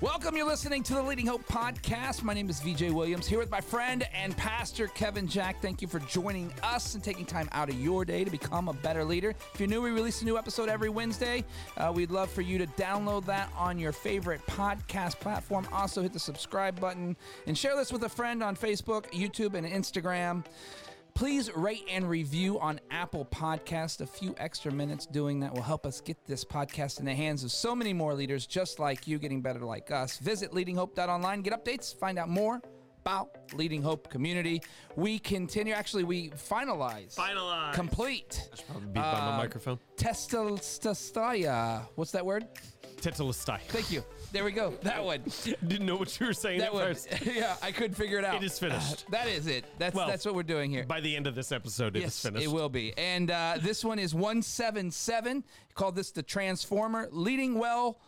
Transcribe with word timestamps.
Welcome. 0.00 0.34
You're 0.34 0.46
listening 0.46 0.82
to 0.84 0.94
the 0.94 1.02
Leading 1.02 1.26
Hope 1.26 1.46
podcast. 1.46 2.22
My 2.22 2.32
name 2.32 2.48
is 2.48 2.58
VJ 2.62 2.90
Williams 2.90 3.26
here 3.26 3.38
with 3.38 3.50
my 3.50 3.60
friend 3.60 4.08
and 4.14 4.34
pastor 4.34 4.86
Kevin 4.86 5.28
Jack. 5.28 5.60
Thank 5.60 5.82
you 5.82 5.88
for 5.88 5.98
joining 5.98 6.50
us 6.62 6.94
and 6.94 7.04
taking 7.04 7.26
time 7.26 7.50
out 7.52 7.68
of 7.68 7.78
your 7.78 8.06
day 8.06 8.24
to 8.24 8.30
become 8.30 8.68
a 8.68 8.72
better 8.72 9.04
leader. 9.04 9.34
If 9.52 9.60
you're 9.60 9.68
new, 9.68 9.82
we 9.82 9.90
release 9.90 10.22
a 10.22 10.24
new 10.24 10.38
episode 10.38 10.70
every 10.70 10.88
Wednesday. 10.88 11.44
Uh, 11.76 11.92
we'd 11.94 12.10
love 12.10 12.30
for 12.30 12.40
you 12.40 12.56
to 12.56 12.66
download 12.66 13.26
that 13.26 13.52
on 13.58 13.78
your 13.78 13.92
favorite 13.92 14.40
podcast 14.46 15.20
platform. 15.20 15.68
Also, 15.70 16.00
hit 16.00 16.14
the 16.14 16.18
subscribe 16.18 16.80
button 16.80 17.14
and 17.46 17.58
share 17.58 17.76
this 17.76 17.92
with 17.92 18.02
a 18.04 18.08
friend 18.08 18.42
on 18.42 18.56
Facebook, 18.56 19.04
YouTube, 19.12 19.52
and 19.52 19.66
Instagram. 19.66 20.44
Please 21.14 21.50
rate 21.54 21.84
and 21.90 22.08
review 22.08 22.58
on 22.60 22.80
Apple 22.90 23.26
Podcast. 23.26 24.00
A 24.00 24.06
few 24.06 24.34
extra 24.38 24.72
minutes 24.72 25.06
doing 25.06 25.40
that 25.40 25.52
will 25.52 25.62
help 25.62 25.86
us 25.86 26.00
get 26.00 26.16
this 26.26 26.44
podcast 26.44 26.98
in 26.98 27.04
the 27.04 27.14
hands 27.14 27.44
of 27.44 27.52
so 27.52 27.74
many 27.74 27.92
more 27.92 28.14
leaders 28.14 28.46
just 28.46 28.78
like 28.78 29.06
you, 29.06 29.18
getting 29.18 29.42
better 29.42 29.60
like 29.60 29.90
us. 29.90 30.18
Visit 30.18 30.52
leadinghope.online, 30.52 31.42
get 31.42 31.52
updates, 31.52 31.94
find 31.94 32.18
out 32.18 32.28
more 32.28 32.60
about 33.10 33.30
Leading 33.54 33.82
Hope 33.82 34.08
Community. 34.08 34.62
We 34.94 35.18
continue. 35.18 35.72
Actually, 35.74 36.04
we 36.04 36.30
finalize. 36.30 37.16
Finalize. 37.16 37.72
Complete. 37.72 38.48
Probably 38.68 38.86
beat 38.86 38.94
by 38.94 39.02
my 39.20 39.34
Uh, 39.34 39.36
microphone. 39.36 39.78
Testelostaya. 39.96 41.88
What's 41.96 42.12
that 42.12 42.24
word? 42.24 42.46
Tetelestai. 43.00 43.58
Thank 43.68 43.90
you. 43.90 44.04
There 44.30 44.44
we 44.44 44.52
go. 44.52 44.74
That 44.82 45.02
one. 45.02 45.22
Didn't 45.66 45.86
know 45.86 45.96
what 45.96 46.20
you 46.20 46.26
were 46.26 46.32
saying 46.34 46.60
That 46.60 46.66
at 46.68 46.74
one. 46.74 46.82
first. 46.88 47.08
yeah, 47.26 47.56
I 47.62 47.72
couldn't 47.72 47.94
figure 47.94 48.18
it 48.18 48.24
out. 48.24 48.36
It 48.36 48.44
is 48.44 48.58
finished. 48.58 49.10
that 49.10 49.26
is 49.26 49.46
it. 49.48 49.64
That's 49.78 49.94
Well, 49.96 50.06
that's 50.06 50.24
what 50.24 50.34
we're 50.36 50.42
doing 50.44 50.70
here. 50.70 50.84
By 50.84 51.00
the 51.00 51.16
end 51.16 51.26
of 51.26 51.34
this 51.34 51.50
episode, 51.50 51.96
it 51.96 52.00
is 52.00 52.04
Yes, 52.04 52.22
finished. 52.22 52.44
it 52.44 52.48
will 52.48 52.68
be. 52.68 52.92
And 52.96 53.30
uh, 53.30 53.56
this 53.60 53.84
one 53.84 53.98
is 53.98 54.14
177. 54.14 55.42
Called 55.74 55.96
this 55.96 56.10
the 56.12 56.22
Transformer. 56.22 57.08
Leading 57.10 57.58
well, 57.58 57.98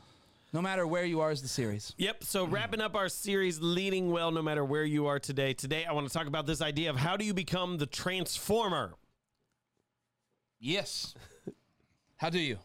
no 0.52 0.60
matter 0.60 0.86
where 0.86 1.04
you 1.04 1.20
are, 1.20 1.30
is 1.30 1.42
the 1.42 1.48
series. 1.48 1.94
Yep. 1.96 2.24
So 2.24 2.46
mm. 2.46 2.52
wrapping 2.52 2.80
up 2.80 2.94
our 2.94 3.08
series, 3.08 3.60
leading 3.60 4.10
well, 4.10 4.30
no 4.30 4.42
matter 4.42 4.64
where 4.64 4.84
you 4.84 5.06
are 5.06 5.18
today. 5.18 5.54
Today, 5.54 5.84
I 5.84 5.92
want 5.92 6.06
to 6.06 6.12
talk 6.12 6.26
about 6.26 6.46
this 6.46 6.60
idea 6.60 6.90
of 6.90 6.96
how 6.96 7.16
do 7.16 7.24
you 7.24 7.34
become 7.34 7.78
the 7.78 7.86
transformer. 7.86 8.94
Yes. 10.60 11.14
How 12.16 12.30
do 12.30 12.38
you? 12.38 12.58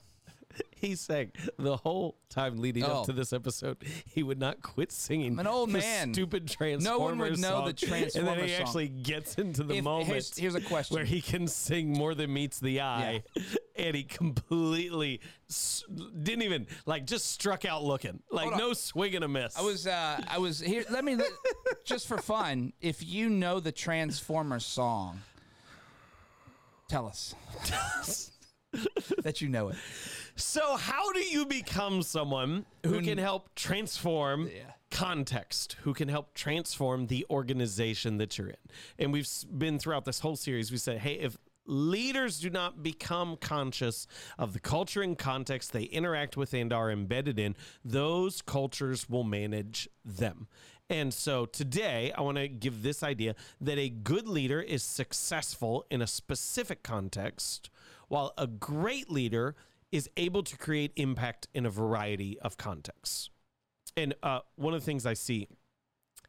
He 0.80 0.94
sang 0.94 1.32
the 1.58 1.76
whole 1.78 2.18
time 2.30 2.58
leading 2.60 2.84
Oh. 2.84 3.00
up 3.00 3.06
to 3.08 3.12
this 3.12 3.34
episode. 3.34 3.78
He 4.06 4.22
would 4.22 4.38
not 4.40 4.62
quit 4.62 4.92
singing. 4.92 5.32
I'm 5.32 5.40
an 5.40 5.48
old 5.48 5.70
the 5.70 5.80
man. 5.80 6.14
Stupid 6.14 6.48
Transformer. 6.48 6.98
No 7.00 7.04
one 7.04 7.18
would 7.18 7.40
know 7.40 7.68
the 7.68 7.70
song. 7.70 7.70
And 7.70 7.78
Transformer 7.78 8.36
then 8.36 8.44
he 8.48 8.54
song. 8.54 8.62
actually 8.62 8.88
gets 8.90 9.36
into 9.40 9.64
the 9.64 9.78
If- 9.78 9.84
moment. 9.84 10.08
here's- 10.08 10.38
here's 10.38 10.54
a 10.54 10.62
question. 10.62 10.94
where 10.96 11.04
he 11.06 11.20
can 11.20 11.48
sing 11.48 11.94
more 11.94 12.14
than 12.14 12.32
meets 12.32 12.60
the 12.60 12.82
eye, 12.82 13.24
and 13.76 13.96
he 13.96 14.04
completely 14.04 15.20
s- 15.50 15.84
didn't 15.90 16.44
even 16.44 16.68
like 16.86 17.08
just 17.08 17.32
struck 17.32 17.66
out 17.66 17.84
looking 17.84 18.22
like 18.30 18.44
Hold 18.44 18.54
on. 18.54 18.60
no 18.60 18.74
swing 18.74 19.16
and 19.16 19.24
a 19.26 19.28
miss. 19.28 19.58
I 19.58 19.62
was 19.62 19.88
uh 19.88 20.22
I 20.28 20.38
was 20.38 20.60
here 20.60 20.86
let 20.92 21.04
me 21.04 21.18
just 21.86 22.08
for 22.08 22.20
fun, 22.20 22.74
if 22.82 23.04
you 23.04 23.30
know 23.30 23.60
the 23.60 23.72
Transformer 23.72 24.60
song, 24.60 25.22
tell 26.88 27.08
us. 27.08 27.34
that 29.24 29.42
you 29.42 29.50
know 29.50 29.70
it. 29.70 29.76
So, 30.36 30.76
how 30.78 31.12
do 31.14 31.20
you 31.20 31.46
become 31.46 32.02
someone 32.04 32.66
who 32.86 33.02
can 33.02 33.18
help 33.18 33.54
transform 33.56 34.48
Yeah. 34.48 34.72
context, 34.92 35.78
who 35.82 35.94
can 35.94 36.08
help 36.10 36.34
transform 36.34 37.08
the 37.08 37.26
organization 37.30 38.18
that 38.18 38.38
you're 38.38 38.50
in? 38.50 38.56
And 39.00 39.12
we've 39.14 39.28
been 39.58 39.80
throughout 39.80 40.06
this 40.06 40.20
whole 40.20 40.36
series, 40.36 40.72
we 40.72 40.78
said, 40.78 41.00
hey, 41.00 41.14
if 41.14 41.38
leaders 41.68 42.40
do 42.40 42.50
not 42.50 42.82
become 42.82 43.38
conscious 43.38 44.08
of 44.38 44.54
the 44.54 44.60
culture 44.60 45.02
and 45.02 45.18
context 45.18 45.74
they 45.74 45.84
interact 45.84 46.38
with 46.38 46.54
and 46.54 46.74
are 46.74 46.90
embedded 46.90 47.38
in, 47.38 47.56
those 47.84 48.42
cultures 48.42 49.10
will 49.10 49.24
manage 49.24 49.90
them. 50.04 50.48
And 50.90 51.14
so 51.14 51.46
today, 51.46 52.14
I 52.18 52.22
want 52.22 52.38
to 52.38 52.48
give 52.48 52.82
this 52.82 53.04
idea 53.04 53.36
that 53.60 53.78
a 53.78 53.90
good 53.90 54.28
leader 54.28 54.62
is 54.62 54.84
successful 54.84 55.86
in 55.92 56.02
a 56.02 56.08
specific 56.08 56.82
context, 56.82 57.70
while 58.08 58.34
a 58.38 58.48
great 58.48 59.12
leader 59.12 59.56
is 59.92 60.10
able 60.16 60.44
to 60.44 60.58
create 60.58 60.94
impact 60.96 61.48
in 61.54 61.66
a 61.66 61.70
variety 61.70 62.40
of 62.40 62.58
contexts. 62.58 63.30
And 63.98 64.14
uh, 64.24 64.40
one 64.56 64.74
of 64.74 64.80
the 64.80 64.86
things 64.86 65.06
I 65.06 65.14
see 65.14 65.48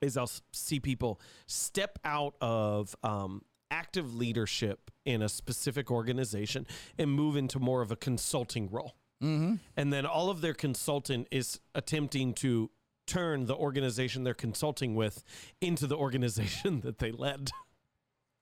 is 0.01 0.17
I'll 0.17 0.31
see 0.53 0.81
people 0.81 1.21
step 1.47 1.99
out 2.05 2.35
of 2.41 2.97
um, 3.03 3.43
active 3.71 4.15
leadership 4.15 4.91
in 5.05 5.23
a 5.23 5.29
specific 5.29 5.91
organization 5.91 6.67
and 6.99 7.11
move 7.11 7.37
into 7.37 7.59
more 7.59 7.81
of 7.83 7.91
a 7.91 7.97
consulting 7.97 8.69
role. 8.71 8.95
Mm-hmm. 9.23 9.55
And 9.77 9.93
then 9.93 10.07
all 10.07 10.31
of 10.31 10.41
their 10.41 10.55
consultant 10.55 11.27
is 11.31 11.61
attempting 11.75 12.35
to 12.35 12.71
turn 13.07 13.47
the 13.47 13.55
organization 13.57 14.23
they're 14.23 14.35
consulting 14.35 14.95
with 14.95 15.25
into 15.61 15.87
the 15.87 15.97
organization 15.97 16.81
that 16.85 16.99
they 16.99 17.11
led. 17.11 17.51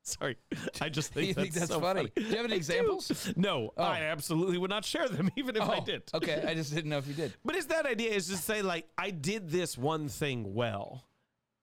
Sorry, 0.02 0.36
I 0.80 0.88
just 0.88 1.12
think 1.12 1.28
that's, 1.34 1.48
think 1.48 1.54
that's 1.54 1.70
so 1.72 1.80
funny? 1.80 2.08
Do 2.14 2.22
you 2.22 2.36
have 2.36 2.44
any 2.44 2.44
I 2.44 2.48
do. 2.48 2.54
examples? 2.54 3.32
No, 3.36 3.72
I 3.76 4.02
absolutely 4.02 4.56
would 4.56 4.70
not 4.70 4.84
share 4.84 5.08
them, 5.08 5.30
even 5.36 5.56
if 5.56 5.62
I 5.62 5.78
Oh, 5.78 5.84
did. 5.84 6.02
Okay, 6.14 6.44
I 6.46 6.54
just 6.54 6.72
didn't 6.72 6.90
know 6.90 6.98
if 6.98 7.08
you 7.08 7.14
did. 7.14 7.32
But 7.44 7.56
it's 7.56 7.66
that 7.66 7.86
idea 7.86 8.10
is 8.12 8.28
to 8.28 8.36
say, 8.36 8.62
like, 8.62 8.86
I 8.96 9.10
did 9.10 9.50
this 9.50 9.76
one 9.76 10.08
thing 10.08 10.54
well. 10.54 11.04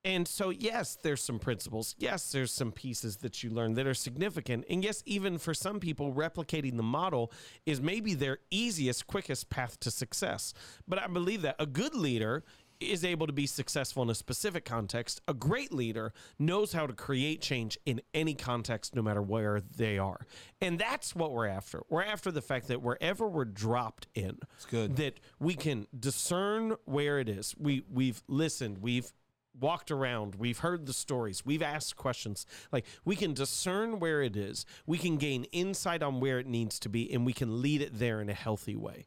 And 0.05 0.27
so, 0.27 0.49
yes, 0.49 0.97
there's 1.01 1.21
some 1.21 1.39
principles. 1.39 1.95
Yes, 1.97 2.31
there's 2.31 2.51
some 2.51 2.71
pieces 2.73 3.17
that 3.17 3.41
you 3.41 3.49
learn 3.49 3.73
that 3.75 3.87
are 3.87 3.93
significant. 3.93 4.65
And 4.69 4.83
yes, 4.83 5.01
even 5.05 5.37
for 5.37 5.53
some 5.53 5.79
people, 5.79 6.13
replicating 6.13 6.75
the 6.75 6.83
model 6.83 7.31
is 7.65 7.81
maybe 7.81 8.13
their 8.13 8.39
easiest, 8.51 9.07
quickest 9.07 9.49
path 9.49 9.79
to 9.79 9.91
success. 9.91 10.53
But 10.87 11.01
I 11.01 11.07
believe 11.07 11.41
that 11.43 11.55
a 11.57 11.65
good 11.65 11.95
leader 11.95 12.43
is 12.79 13.05
able 13.05 13.27
to 13.27 13.33
be 13.33 13.47
successful 13.47 14.03
in 14.03 14.09
a 14.09 14.15
specific 14.15 14.65
context. 14.65 15.21
A 15.27 15.33
great 15.33 15.73
leader 15.73 16.13
knows 16.37 16.73
how 16.73 16.85
to 16.85 16.93
create 16.93 17.41
change 17.41 17.77
in 17.85 18.01
any 18.13 18.33
context, 18.33 18.95
no 18.95 19.01
matter 19.01 19.21
where 19.21 19.61
they 19.61 19.97
are. 19.97 20.25
And 20.61 20.77
that's 20.77 21.15
what 21.15 21.31
we're 21.31 21.47
after. 21.47 21.83
We're 21.89 22.03
after 22.03 22.31
the 22.31 22.41
fact 22.41 22.67
that 22.67 22.81
wherever 22.81 23.27
we're 23.27 23.45
dropped 23.45 24.07
in, 24.15 24.37
good. 24.69 24.97
that 24.97 25.19
we 25.39 25.55
can 25.55 25.87
discern 25.97 26.75
where 26.85 27.19
it 27.19 27.29
is. 27.29 27.55
We 27.57 27.83
we've 27.89 28.21
listened, 28.27 28.79
we've 28.79 29.11
walked 29.59 29.91
around, 29.91 30.35
we've 30.35 30.59
heard 30.59 30.85
the 30.85 30.93
stories, 30.93 31.45
we've 31.45 31.61
asked 31.61 31.95
questions. 31.95 32.45
Like 32.71 32.85
we 33.05 33.15
can 33.15 33.33
discern 33.33 33.99
where 33.99 34.21
it 34.21 34.35
is. 34.35 34.65
We 34.85 34.97
can 34.97 35.17
gain 35.17 35.45
insight 35.45 36.03
on 36.03 36.19
where 36.19 36.39
it 36.39 36.47
needs 36.47 36.79
to 36.79 36.89
be 36.89 37.11
and 37.13 37.25
we 37.25 37.33
can 37.33 37.61
lead 37.61 37.81
it 37.81 37.97
there 37.99 38.21
in 38.21 38.29
a 38.29 38.33
healthy 38.33 38.75
way. 38.75 39.05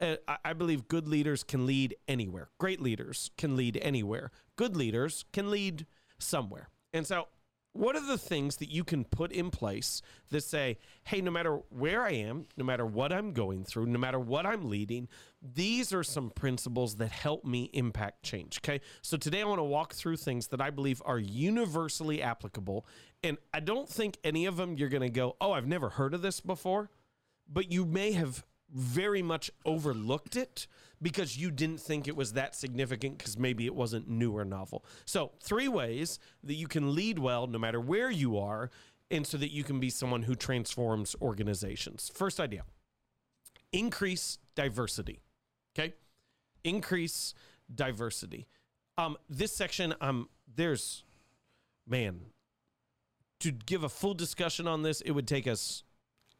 Uh, 0.00 0.16
I 0.28 0.36
I 0.44 0.52
believe 0.52 0.88
good 0.88 1.08
leaders 1.08 1.42
can 1.42 1.66
lead 1.66 1.96
anywhere. 2.06 2.50
Great 2.58 2.80
leaders 2.80 3.30
can 3.36 3.56
lead 3.56 3.78
anywhere. 3.78 4.30
Good 4.56 4.76
leaders 4.76 5.24
can 5.32 5.50
lead 5.50 5.86
somewhere. 6.18 6.68
And 6.92 7.06
so 7.06 7.28
what 7.76 7.96
are 7.96 8.06
the 8.06 8.18
things 8.18 8.56
that 8.56 8.70
you 8.70 8.84
can 8.84 9.04
put 9.04 9.32
in 9.32 9.50
place 9.50 10.02
that 10.30 10.42
say, 10.42 10.78
hey, 11.04 11.20
no 11.20 11.30
matter 11.30 11.60
where 11.70 12.02
I 12.02 12.12
am, 12.12 12.46
no 12.56 12.64
matter 12.64 12.86
what 12.86 13.12
I'm 13.12 13.32
going 13.32 13.64
through, 13.64 13.86
no 13.86 13.98
matter 13.98 14.18
what 14.18 14.46
I'm 14.46 14.68
leading, 14.68 15.08
these 15.42 15.92
are 15.92 16.02
some 16.02 16.30
principles 16.30 16.96
that 16.96 17.10
help 17.10 17.44
me 17.44 17.70
impact 17.72 18.22
change. 18.22 18.58
Okay. 18.58 18.80
So 19.02 19.16
today 19.16 19.42
I 19.42 19.44
want 19.44 19.58
to 19.58 19.64
walk 19.64 19.94
through 19.94 20.16
things 20.16 20.48
that 20.48 20.60
I 20.60 20.70
believe 20.70 21.02
are 21.04 21.18
universally 21.18 22.22
applicable. 22.22 22.86
And 23.22 23.38
I 23.52 23.60
don't 23.60 23.88
think 23.88 24.18
any 24.24 24.46
of 24.46 24.56
them 24.56 24.76
you're 24.76 24.88
going 24.88 25.02
to 25.02 25.08
go, 25.08 25.36
oh, 25.40 25.52
I've 25.52 25.66
never 25.66 25.90
heard 25.90 26.14
of 26.14 26.22
this 26.22 26.40
before, 26.40 26.90
but 27.48 27.70
you 27.70 27.84
may 27.84 28.12
have 28.12 28.44
very 28.72 29.22
much 29.22 29.50
overlooked 29.64 30.36
it 30.36 30.66
because 31.00 31.36
you 31.36 31.50
didn't 31.50 31.80
think 31.80 32.08
it 32.08 32.16
was 32.16 32.32
that 32.32 32.54
significant 32.54 33.18
because 33.18 33.38
maybe 33.38 33.66
it 33.66 33.74
wasn't 33.74 34.08
new 34.08 34.36
or 34.36 34.44
novel. 34.44 34.84
So, 35.04 35.32
three 35.42 35.68
ways 35.68 36.18
that 36.42 36.54
you 36.54 36.66
can 36.66 36.94
lead 36.94 37.18
well 37.18 37.46
no 37.46 37.58
matter 37.58 37.80
where 37.80 38.10
you 38.10 38.38
are, 38.38 38.70
and 39.10 39.26
so 39.26 39.36
that 39.36 39.52
you 39.52 39.62
can 39.62 39.78
be 39.78 39.90
someone 39.90 40.22
who 40.22 40.34
transforms 40.34 41.14
organizations. 41.20 42.10
First 42.14 42.40
idea 42.40 42.64
increase 43.72 44.38
diversity. 44.54 45.20
Okay? 45.78 45.94
Increase 46.64 47.34
diversity. 47.72 48.46
Um, 48.98 49.16
this 49.28 49.52
section, 49.52 49.94
um, 50.00 50.28
there's, 50.52 51.04
man, 51.86 52.20
to 53.40 53.52
give 53.52 53.84
a 53.84 53.88
full 53.88 54.14
discussion 54.14 54.66
on 54.66 54.82
this, 54.82 55.00
it 55.02 55.10
would 55.10 55.28
take 55.28 55.46
us 55.46 55.84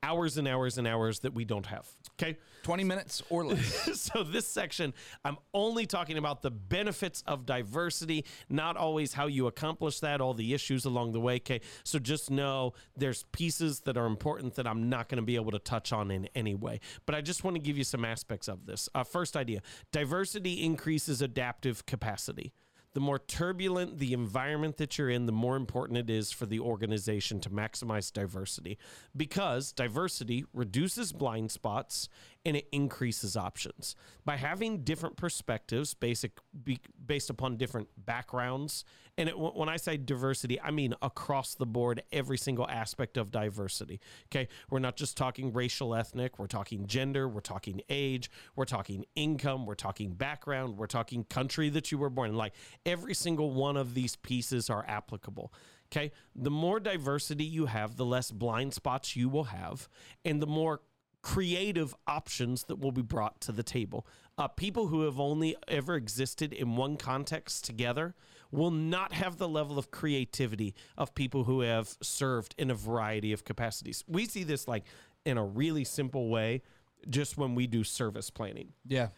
hours 0.02 0.36
and 0.36 0.46
hours 0.46 0.78
and 0.78 0.86
hours 0.86 1.20
that 1.20 1.34
we 1.34 1.44
don't 1.44 1.66
have. 1.66 1.88
Okay. 2.20 2.36
20 2.62 2.84
minutes 2.84 3.22
or 3.30 3.46
less. 3.46 4.00
so 4.12 4.22
this 4.22 4.46
section, 4.46 4.92
I'm 5.24 5.36
only 5.54 5.86
talking 5.86 6.18
about 6.18 6.42
the 6.42 6.50
benefits 6.50 7.22
of 7.26 7.46
diversity, 7.46 8.24
not 8.48 8.76
always 8.76 9.12
how 9.12 9.26
you 9.26 9.46
accomplish 9.46 10.00
that, 10.00 10.20
all 10.20 10.34
the 10.34 10.54
issues 10.54 10.84
along 10.84 11.12
the 11.12 11.20
way. 11.20 11.36
Okay. 11.36 11.60
So 11.84 11.98
just 11.98 12.30
know 12.30 12.74
there's 12.96 13.24
pieces 13.32 13.80
that 13.80 13.96
are 13.96 14.06
important 14.06 14.54
that 14.54 14.66
I'm 14.66 14.88
not 14.88 15.08
going 15.08 15.18
to 15.18 15.26
be 15.26 15.36
able 15.36 15.52
to 15.52 15.58
touch 15.58 15.92
on 15.92 16.10
in 16.10 16.28
any 16.34 16.54
way. 16.54 16.80
But 17.04 17.14
I 17.14 17.20
just 17.20 17.44
want 17.44 17.56
to 17.56 17.60
give 17.60 17.78
you 17.78 17.84
some 17.84 18.04
aspects 18.04 18.48
of 18.48 18.66
this. 18.66 18.88
Uh, 18.94 19.04
first 19.04 19.36
idea 19.36 19.60
diversity 19.92 20.64
increases 20.64 21.22
adaptive 21.22 21.86
capacity. 21.86 22.52
The 22.96 23.00
more 23.00 23.18
turbulent 23.18 23.98
the 23.98 24.14
environment 24.14 24.78
that 24.78 24.96
you're 24.96 25.10
in, 25.10 25.26
the 25.26 25.30
more 25.30 25.54
important 25.54 25.98
it 25.98 26.08
is 26.08 26.32
for 26.32 26.46
the 26.46 26.58
organization 26.58 27.38
to 27.38 27.50
maximize 27.50 28.10
diversity. 28.10 28.78
Because 29.14 29.70
diversity 29.70 30.46
reduces 30.54 31.12
blind 31.12 31.50
spots 31.50 32.08
and 32.46 32.56
it 32.56 32.68
increases 32.70 33.36
options. 33.36 33.96
By 34.24 34.36
having 34.36 34.84
different 34.84 35.16
perspectives 35.16 35.94
basic 35.94 36.38
be, 36.62 36.78
based 37.04 37.28
upon 37.28 37.56
different 37.56 37.88
backgrounds, 38.06 38.84
and 39.18 39.28
it, 39.28 39.36
when 39.36 39.68
I 39.68 39.76
say 39.76 39.96
diversity, 39.96 40.60
I 40.60 40.70
mean 40.70 40.94
across 41.02 41.56
the 41.56 41.66
board, 41.66 42.04
every 42.12 42.38
single 42.38 42.68
aspect 42.68 43.16
of 43.16 43.32
diversity. 43.32 44.00
Okay. 44.30 44.46
We're 44.70 44.78
not 44.78 44.96
just 44.96 45.16
talking 45.16 45.52
racial, 45.52 45.92
ethnic, 45.92 46.38
we're 46.38 46.46
talking 46.46 46.86
gender, 46.86 47.28
we're 47.28 47.40
talking 47.40 47.80
age, 47.90 48.30
we're 48.54 48.64
talking 48.64 49.04
income, 49.16 49.66
we're 49.66 49.74
talking 49.74 50.12
background, 50.12 50.76
we're 50.76 50.86
talking 50.86 51.24
country 51.24 51.68
that 51.70 51.90
you 51.90 51.98
were 51.98 52.10
born 52.10 52.30
in. 52.30 52.36
Like 52.36 52.52
every 52.86 53.14
single 53.14 53.50
one 53.50 53.76
of 53.76 53.94
these 53.94 54.14
pieces 54.14 54.70
are 54.70 54.84
applicable. 54.86 55.52
Okay. 55.90 56.12
The 56.36 56.50
more 56.50 56.78
diversity 56.78 57.44
you 57.44 57.66
have, 57.66 57.96
the 57.96 58.04
less 58.04 58.30
blind 58.30 58.72
spots 58.72 59.16
you 59.16 59.28
will 59.28 59.44
have, 59.44 59.88
and 60.24 60.40
the 60.40 60.46
more 60.46 60.82
creative 61.26 61.92
options 62.06 62.62
that 62.68 62.78
will 62.78 62.92
be 62.92 63.02
brought 63.02 63.40
to 63.40 63.50
the 63.50 63.64
table. 63.64 64.06
Uh, 64.38 64.46
people 64.46 64.86
who 64.86 65.02
have 65.02 65.18
only 65.18 65.56
ever 65.66 65.96
existed 65.96 66.52
in 66.52 66.76
one 66.76 66.96
context 66.96 67.64
together 67.64 68.14
will 68.52 68.70
not 68.70 69.12
have 69.12 69.36
the 69.36 69.48
level 69.48 69.76
of 69.76 69.90
creativity 69.90 70.72
of 70.96 71.16
people 71.16 71.42
who 71.42 71.62
have 71.62 71.96
served 72.00 72.54
in 72.58 72.70
a 72.70 72.74
variety 72.76 73.32
of 73.32 73.44
capacities. 73.44 74.04
We 74.06 74.26
see 74.26 74.44
this 74.44 74.68
like 74.68 74.84
in 75.24 75.36
a 75.36 75.44
really 75.44 75.82
simple 75.82 76.28
way 76.28 76.62
just 77.10 77.36
when 77.36 77.56
we 77.56 77.66
do 77.66 77.82
service 77.82 78.30
planning. 78.30 78.68
Yeah. 78.86 79.08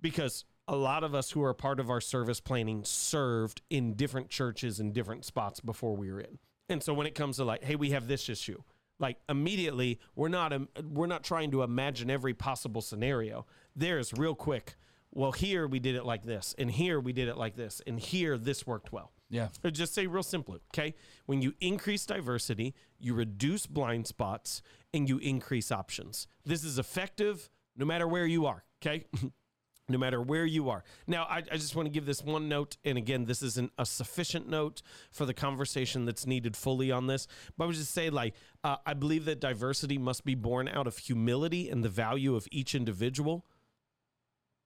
Because 0.00 0.44
a 0.68 0.76
lot 0.76 1.02
of 1.02 1.12
us 1.12 1.32
who 1.32 1.42
are 1.42 1.54
part 1.54 1.80
of 1.80 1.90
our 1.90 2.00
service 2.00 2.38
planning 2.38 2.84
served 2.84 3.62
in 3.68 3.94
different 3.94 4.28
churches 4.28 4.78
and 4.78 4.94
different 4.94 5.24
spots 5.24 5.58
before 5.58 5.96
we 5.96 6.08
were 6.08 6.20
in. 6.20 6.38
And 6.68 6.84
so 6.84 6.94
when 6.94 7.08
it 7.08 7.16
comes 7.16 7.38
to 7.38 7.44
like, 7.44 7.64
hey, 7.64 7.74
we 7.74 7.90
have 7.90 8.06
this 8.06 8.28
issue, 8.28 8.62
like 9.02 9.18
immediately 9.28 10.00
we're 10.14 10.28
not 10.28 10.52
um, 10.52 10.68
we're 10.90 11.06
not 11.06 11.24
trying 11.24 11.50
to 11.50 11.62
imagine 11.62 12.08
every 12.08 12.32
possible 12.32 12.80
scenario. 12.80 13.44
There's 13.76 14.14
real 14.14 14.34
quick. 14.34 14.76
Well, 15.14 15.32
here 15.32 15.66
we 15.66 15.78
did 15.78 15.94
it 15.94 16.06
like 16.06 16.22
this, 16.22 16.54
and 16.56 16.70
here 16.70 16.98
we 16.98 17.12
did 17.12 17.28
it 17.28 17.36
like 17.36 17.54
this, 17.54 17.82
and 17.86 18.00
here 18.00 18.38
this 18.38 18.66
worked 18.66 18.92
well. 18.92 19.12
Yeah. 19.28 19.48
Or 19.64 19.70
just 19.70 19.94
say 19.94 20.06
real 20.06 20.22
simply, 20.22 20.60
okay? 20.72 20.94
When 21.26 21.42
you 21.42 21.54
increase 21.60 22.06
diversity, 22.06 22.74
you 22.98 23.12
reduce 23.14 23.66
blind 23.66 24.06
spots 24.06 24.62
and 24.94 25.08
you 25.08 25.18
increase 25.18 25.72
options. 25.72 26.28
This 26.44 26.64
is 26.64 26.78
effective 26.78 27.50
no 27.76 27.86
matter 27.86 28.06
where 28.06 28.26
you 28.26 28.46
are, 28.46 28.64
okay? 28.80 29.06
no 29.88 29.98
matter 29.98 30.20
where 30.20 30.44
you 30.44 30.70
are. 30.70 30.84
Now, 31.06 31.24
I, 31.24 31.38
I, 31.50 31.56
just 31.56 31.74
want 31.74 31.86
to 31.86 31.90
give 31.90 32.06
this 32.06 32.22
one 32.22 32.48
note. 32.48 32.76
And 32.84 32.96
again, 32.96 33.24
this 33.24 33.42
isn't 33.42 33.72
a 33.78 33.84
sufficient 33.84 34.48
note 34.48 34.82
for 35.10 35.26
the 35.26 35.34
conversation 35.34 36.04
that's 36.04 36.26
needed 36.26 36.56
fully 36.56 36.90
on 36.90 37.06
this. 37.06 37.26
But 37.56 37.64
I 37.64 37.66
would 37.66 37.76
just 37.76 37.92
say, 37.92 38.08
like, 38.08 38.34
uh, 38.62 38.76
I 38.86 38.94
believe 38.94 39.24
that 39.24 39.40
diversity 39.40 39.98
must 39.98 40.24
be 40.24 40.34
born 40.34 40.68
out 40.68 40.86
of 40.86 40.98
humility 40.98 41.68
and 41.68 41.84
the 41.84 41.88
value 41.88 42.36
of 42.36 42.46
each 42.50 42.74
individual 42.74 43.44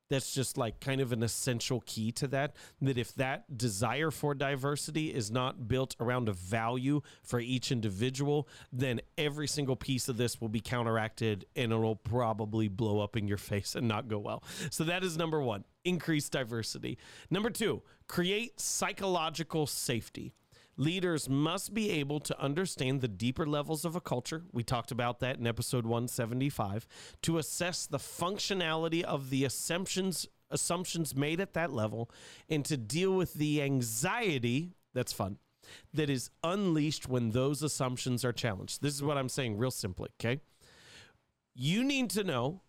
that's 0.09 0.33
just 0.33 0.57
like 0.57 0.81
kind 0.81 1.01
of 1.01 1.13
an 1.13 1.23
essential 1.23 1.83
key 1.87 2.13
to 2.13 2.27
that 2.29 2.55
that 2.81 2.99
if 2.99 3.15
that 3.15 3.57
desire 3.57 4.11
for 4.11 4.35
diversity 4.35 5.13
is 5.13 5.31
not 5.31 5.69
built 5.69 5.97
around 6.01 6.29
a 6.29 6.33
value 6.33 7.01
for 7.23 7.41
each 7.41 7.73
individual 7.73 8.49
then 8.73 9.01
every 9.19 9.47
single 9.47 9.77
piece 9.77 10.09
of 10.09 10.17
this 10.17 10.41
will 10.41 10.49
be 10.49 10.61
counteracted 10.61 11.47
and 11.55 11.73
it'll 11.73 11.97
probably 11.97 12.69
blow 12.69 13.01
up 13.01 13.17
in 13.17 13.27
your 13.29 13.39
face 13.47 13.75
and 13.75 13.89
not 13.89 14.09
go 14.09 14.19
well. 14.19 14.43
So 14.71 14.85
that 14.85 15.05
is 15.05 15.17
number 15.17 15.41
1 15.41 15.65
increase 15.85 16.29
diversity. 16.29 16.99
Number 17.31 17.51
2 17.51 17.83
create 18.09 18.61
psychological 18.61 19.67
safety 19.67 20.33
Leaders 20.79 21.29
must 21.29 21.73
be 21.73 21.91
able 21.91 22.21
to 22.21 22.39
understand 22.39 23.01
the 23.01 23.09
deeper 23.09 23.47
levels 23.47 23.85
of 23.85 23.97
a 23.97 24.01
culture. 24.01 24.45
We 24.53 24.63
talked 24.63 24.91
about 24.91 25.21
that 25.21 25.39
in 25.39 25.47
episode 25.47 25.87
175 25.87 26.87
to 27.23 27.39
assess 27.39 27.87
the 27.87 27.99
functionality 27.99 29.03
of 29.03 29.31
the 29.31 29.45
assumptions 29.45 30.27
assumptions 30.49 31.17
made 31.17 31.41
at 31.41 31.55
that 31.55 31.73
level 31.73 32.09
and 32.49 32.65
to 32.65 32.77
deal 32.77 33.13
with 33.13 33.35
the 33.35 33.61
anxiety 33.61 34.77
that's 34.95 35.13
fun 35.13 35.39
that 35.93 36.09
is 36.09 36.31
unleashed 36.45 37.09
when 37.09 37.31
those 37.31 37.63
assumptions 37.63 38.25
are 38.25 38.33
challenged. 38.33 38.81
This 38.81 38.95
is 38.95 39.03
what 39.03 39.19
I'm 39.19 39.29
saying 39.29 39.59
real 39.59 39.73
simply, 39.73 40.11
okay? 40.21 40.41
You 41.55 41.83
need 41.83 42.11
to 42.11 42.23
know 42.23 42.63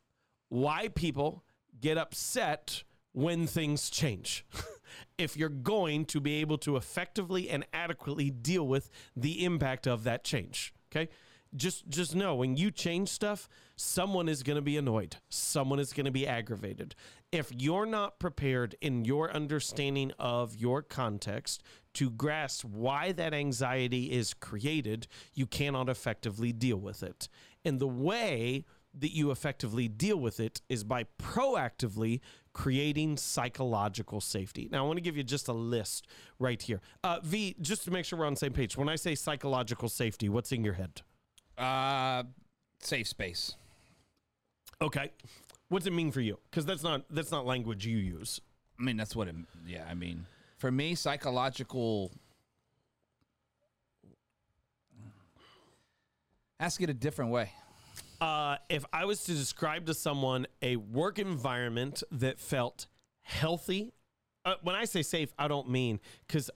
why 0.49 0.87
people 0.87 1.43
get 1.79 1.97
upset 1.97 2.83
when 3.11 3.47
things 3.47 3.89
change. 3.89 4.45
if 5.17 5.37
you're 5.37 5.49
going 5.49 6.05
to 6.05 6.19
be 6.19 6.35
able 6.41 6.57
to 6.59 6.75
effectively 6.75 7.49
and 7.49 7.65
adequately 7.73 8.29
deal 8.29 8.67
with 8.67 8.89
the 9.15 9.43
impact 9.43 9.87
of 9.87 10.03
that 10.03 10.23
change. 10.23 10.73
Okay? 10.91 11.09
Just 11.55 11.87
just 11.87 12.13
know 12.13 12.35
when 12.35 12.57
you 12.57 12.71
change 12.71 13.09
stuff, 13.09 13.47
someone 13.77 14.27
is 14.27 14.43
going 14.43 14.57
to 14.57 14.61
be 14.61 14.75
annoyed. 14.75 15.15
Someone 15.29 15.79
is 15.79 15.93
going 15.93 16.05
to 16.05 16.11
be 16.11 16.27
aggravated. 16.27 16.93
If 17.31 17.51
you're 17.53 17.85
not 17.85 18.19
prepared 18.19 18.75
in 18.81 19.05
your 19.05 19.31
understanding 19.31 20.11
of 20.19 20.55
your 20.55 20.81
context 20.81 21.63
to 21.93 22.09
grasp 22.09 22.65
why 22.65 23.11
that 23.13 23.33
anxiety 23.33 24.11
is 24.11 24.33
created, 24.33 25.07
you 25.33 25.45
cannot 25.45 25.89
effectively 25.89 26.51
deal 26.51 26.77
with 26.77 27.01
it. 27.01 27.29
And 27.65 27.79
the 27.79 27.87
way 27.87 28.65
that 28.93 29.15
you 29.15 29.31
effectively 29.31 29.87
deal 29.87 30.17
with 30.17 30.39
it 30.39 30.61
is 30.69 30.83
by 30.83 31.05
proactively 31.21 32.19
creating 32.57 33.15
psychological 33.15 34.19
safety. 34.19 34.67
Now, 34.71 34.83
I 34.83 34.87
want 34.87 34.97
to 34.97 35.01
give 35.01 35.15
you 35.15 35.21
just 35.21 35.47
a 35.47 35.53
list 35.53 36.07
right 36.39 36.59
here. 36.59 36.81
Uh, 37.03 37.19
v, 37.23 37.55
just 37.61 37.83
to 37.83 37.91
make 37.91 38.03
sure 38.03 38.17
we're 38.17 38.25
on 38.25 38.33
the 38.33 38.39
same 38.39 38.51
page, 38.51 38.75
when 38.75 38.89
I 38.89 38.95
say 38.95 39.13
psychological 39.13 39.87
safety, 39.89 40.27
what's 40.27 40.51
in 40.51 40.65
your 40.65 40.73
head? 40.73 41.03
Uh, 41.55 42.23
safe 42.79 43.07
space. 43.07 43.55
Okay. 44.81 45.11
What's 45.69 45.85
it 45.85 45.93
mean 45.93 46.11
for 46.11 46.19
you? 46.19 46.39
Because 46.49 46.65
that's 46.65 46.81
not 46.81 47.03
that's 47.11 47.29
not 47.31 47.45
language 47.45 47.85
you 47.85 47.97
use. 47.97 48.41
I 48.79 48.83
mean, 48.83 48.97
that's 48.97 49.15
what 49.15 49.27
it. 49.27 49.35
Yeah, 49.67 49.85
I 49.87 49.93
mean, 49.93 50.25
for 50.57 50.71
me, 50.71 50.95
psychological. 50.95 52.11
Ask 56.59 56.81
it 56.81 56.89
a 56.89 56.93
different 56.93 57.29
way. 57.29 57.51
Uh, 58.19 58.57
if 58.69 58.85
I 58.91 59.05
was 59.05 59.23
to 59.25 59.33
describe 59.33 59.85
to 59.87 59.93
someone 59.93 60.47
a 60.61 60.75
work 60.75 61.19
environment 61.19 62.03
that 62.11 62.39
felt 62.39 62.87
healthy, 63.21 63.93
uh, 64.45 64.55
when 64.63 64.75
I 64.75 64.85
say 64.85 65.01
safe, 65.01 65.33
I 65.37 65.47
don't 65.47 65.69
mean 65.69 65.99
because 66.25 66.49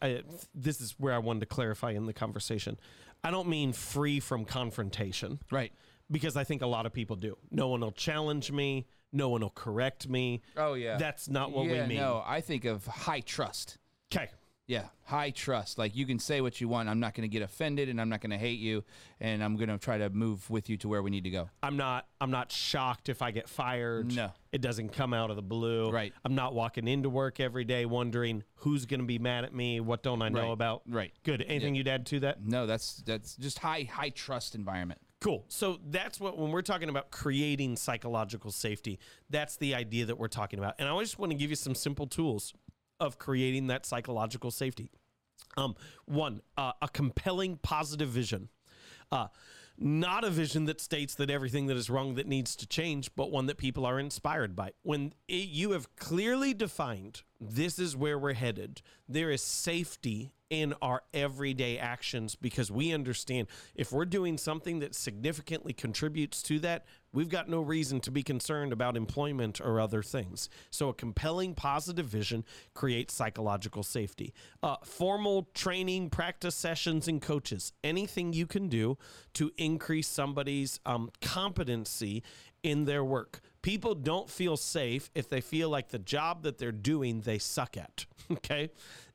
this 0.55 0.81
is 0.81 0.95
where 0.97 1.13
I 1.13 1.17
wanted 1.17 1.41
to 1.41 1.45
clarify 1.45 1.91
in 1.91 2.05
the 2.05 2.13
conversation. 2.13 2.79
I 3.23 3.31
don't 3.31 3.49
mean 3.49 3.73
free 3.73 4.19
from 4.19 4.45
confrontation, 4.45 5.39
right? 5.51 5.71
Because 6.09 6.35
I 6.35 6.43
think 6.43 6.61
a 6.61 6.67
lot 6.67 6.85
of 6.85 6.93
people 6.93 7.15
do. 7.15 7.37
No 7.51 7.67
one 7.67 7.81
will 7.81 7.91
challenge 7.91 8.51
me. 8.51 8.87
No 9.13 9.29
one 9.29 9.41
will 9.41 9.49
correct 9.49 10.07
me. 10.07 10.41
Oh 10.57 10.73
yeah, 10.73 10.97
that's 10.97 11.27
not 11.29 11.51
what 11.51 11.67
yeah, 11.67 11.83
we 11.83 11.89
mean. 11.89 11.97
No, 11.97 12.23
I 12.25 12.41
think 12.41 12.65
of 12.65 12.85
high 12.87 13.19
trust. 13.19 13.77
Okay, 14.11 14.29
yeah, 14.71 14.85
high 15.03 15.31
trust. 15.31 15.77
Like 15.77 15.97
you 15.97 16.05
can 16.05 16.17
say 16.17 16.39
what 16.39 16.61
you 16.61 16.69
want. 16.69 16.87
I'm 16.87 17.01
not 17.01 17.13
going 17.13 17.29
to 17.29 17.33
get 17.33 17.41
offended, 17.41 17.89
and 17.89 17.99
I'm 17.99 18.07
not 18.07 18.21
going 18.21 18.31
to 18.31 18.37
hate 18.37 18.57
you, 18.57 18.85
and 19.19 19.43
I'm 19.43 19.57
going 19.57 19.67
to 19.67 19.77
try 19.77 19.97
to 19.97 20.09
move 20.09 20.49
with 20.49 20.69
you 20.69 20.77
to 20.77 20.87
where 20.87 21.03
we 21.03 21.09
need 21.09 21.25
to 21.25 21.29
go. 21.29 21.49
I'm 21.61 21.75
not. 21.75 22.07
I'm 22.21 22.31
not 22.31 22.53
shocked 22.53 23.09
if 23.09 23.21
I 23.21 23.31
get 23.31 23.49
fired. 23.49 24.15
No, 24.15 24.31
it 24.53 24.61
doesn't 24.61 24.93
come 24.93 25.13
out 25.13 25.29
of 25.29 25.35
the 25.35 25.41
blue. 25.41 25.91
Right. 25.91 26.13
I'm 26.23 26.35
not 26.35 26.53
walking 26.53 26.87
into 26.87 27.09
work 27.09 27.41
every 27.41 27.65
day 27.65 27.85
wondering 27.85 28.43
who's 28.55 28.85
going 28.85 29.01
to 29.01 29.05
be 29.05 29.19
mad 29.19 29.43
at 29.43 29.53
me. 29.53 29.81
What 29.81 30.03
don't 30.03 30.21
I 30.21 30.29
know 30.29 30.47
right. 30.47 30.53
about? 30.53 30.83
Right. 30.87 31.11
Good. 31.23 31.43
Anything 31.45 31.75
yeah. 31.75 31.79
you'd 31.79 31.87
add 31.89 32.05
to 32.05 32.21
that? 32.21 32.45
No, 32.45 32.65
that's 32.65 33.03
that's 33.05 33.35
just 33.35 33.59
high 33.59 33.89
high 33.91 34.11
trust 34.11 34.55
environment. 34.55 35.01
Cool. 35.19 35.43
So 35.49 35.79
that's 35.85 36.17
what 36.17 36.37
when 36.37 36.49
we're 36.49 36.61
talking 36.61 36.87
about 36.87 37.11
creating 37.11 37.75
psychological 37.75 38.51
safety, 38.51 38.99
that's 39.29 39.57
the 39.57 39.75
idea 39.75 40.05
that 40.05 40.17
we're 40.17 40.29
talking 40.29 40.59
about. 40.59 40.75
And 40.79 40.87
I 40.87 40.97
just 41.01 41.19
want 41.19 41.33
to 41.33 41.37
give 41.37 41.49
you 41.49 41.57
some 41.57 41.75
simple 41.75 42.07
tools 42.07 42.53
of 43.01 43.17
creating 43.17 43.67
that 43.67 43.85
psychological 43.85 44.51
safety. 44.51 44.91
Um, 45.57 45.75
one, 46.05 46.41
uh, 46.57 46.71
a 46.81 46.87
compelling 46.87 47.57
positive 47.57 48.07
vision. 48.07 48.47
Uh, 49.11 49.27
not 49.77 50.23
a 50.23 50.29
vision 50.29 50.65
that 50.65 50.79
states 50.79 51.15
that 51.15 51.29
everything 51.29 51.65
that 51.67 51.75
is 51.75 51.89
wrong 51.89 52.15
that 52.15 52.27
needs 52.27 52.55
to 52.57 52.67
change, 52.67 53.09
but 53.15 53.31
one 53.31 53.47
that 53.47 53.57
people 53.57 53.85
are 53.85 53.99
inspired 53.99 54.55
by. 54.55 54.71
When 54.83 55.13
it, 55.27 55.49
you 55.49 55.71
have 55.71 55.93
clearly 55.95 56.53
defined 56.53 57.23
this 57.39 57.79
is 57.79 57.97
where 57.97 58.19
we're 58.19 58.33
headed, 58.33 58.81
there 59.09 59.31
is 59.31 59.41
safety 59.41 60.31
in 60.51 60.73
our 60.81 61.01
everyday 61.13 61.79
actions 61.79 62.35
because 62.35 62.69
we 62.69 62.93
understand 62.93 63.47
if 63.73 63.91
we're 63.93 64.05
doing 64.05 64.37
something 64.37 64.79
that 64.79 64.93
significantly 64.93 65.71
contributes 65.71 66.43
to 66.43 66.59
that, 66.59 66.85
we've 67.13 67.29
got 67.29 67.47
no 67.47 67.61
reason 67.61 68.01
to 68.01 68.11
be 68.11 68.21
concerned 68.21 68.73
about 68.73 68.97
employment 68.97 69.61
or 69.61 69.79
other 69.79 70.03
things. 70.03 70.49
So, 70.69 70.89
a 70.89 70.93
compelling 70.93 71.55
positive 71.55 72.05
vision 72.05 72.43
creates 72.73 73.13
psychological 73.13 73.81
safety. 73.81 74.33
Uh, 74.61 74.75
formal 74.83 75.47
training, 75.53 76.09
practice 76.09 76.55
sessions, 76.55 77.07
and 77.07 77.21
coaches 77.21 77.71
anything 77.81 78.33
you 78.33 78.45
can 78.45 78.67
do 78.67 78.97
to 79.35 79.51
increase 79.57 80.09
somebody's 80.09 80.81
um, 80.85 81.11
competency 81.21 82.23
in 82.61 82.83
their 82.83 83.05
work. 83.05 83.39
People 83.61 83.95
don't 83.95 84.29
feel 84.29 84.57
safe 84.57 85.09
if 85.15 85.29
they 85.29 85.39
feel 85.39 85.69
like 85.69 85.89
the 85.89 85.99
job 85.99 86.43
that 86.43 86.57
they're 86.57 86.73
doing 86.73 87.21
they 87.21 87.39
suck 87.39 87.77
at. 87.77 88.05
Okay 88.31 88.69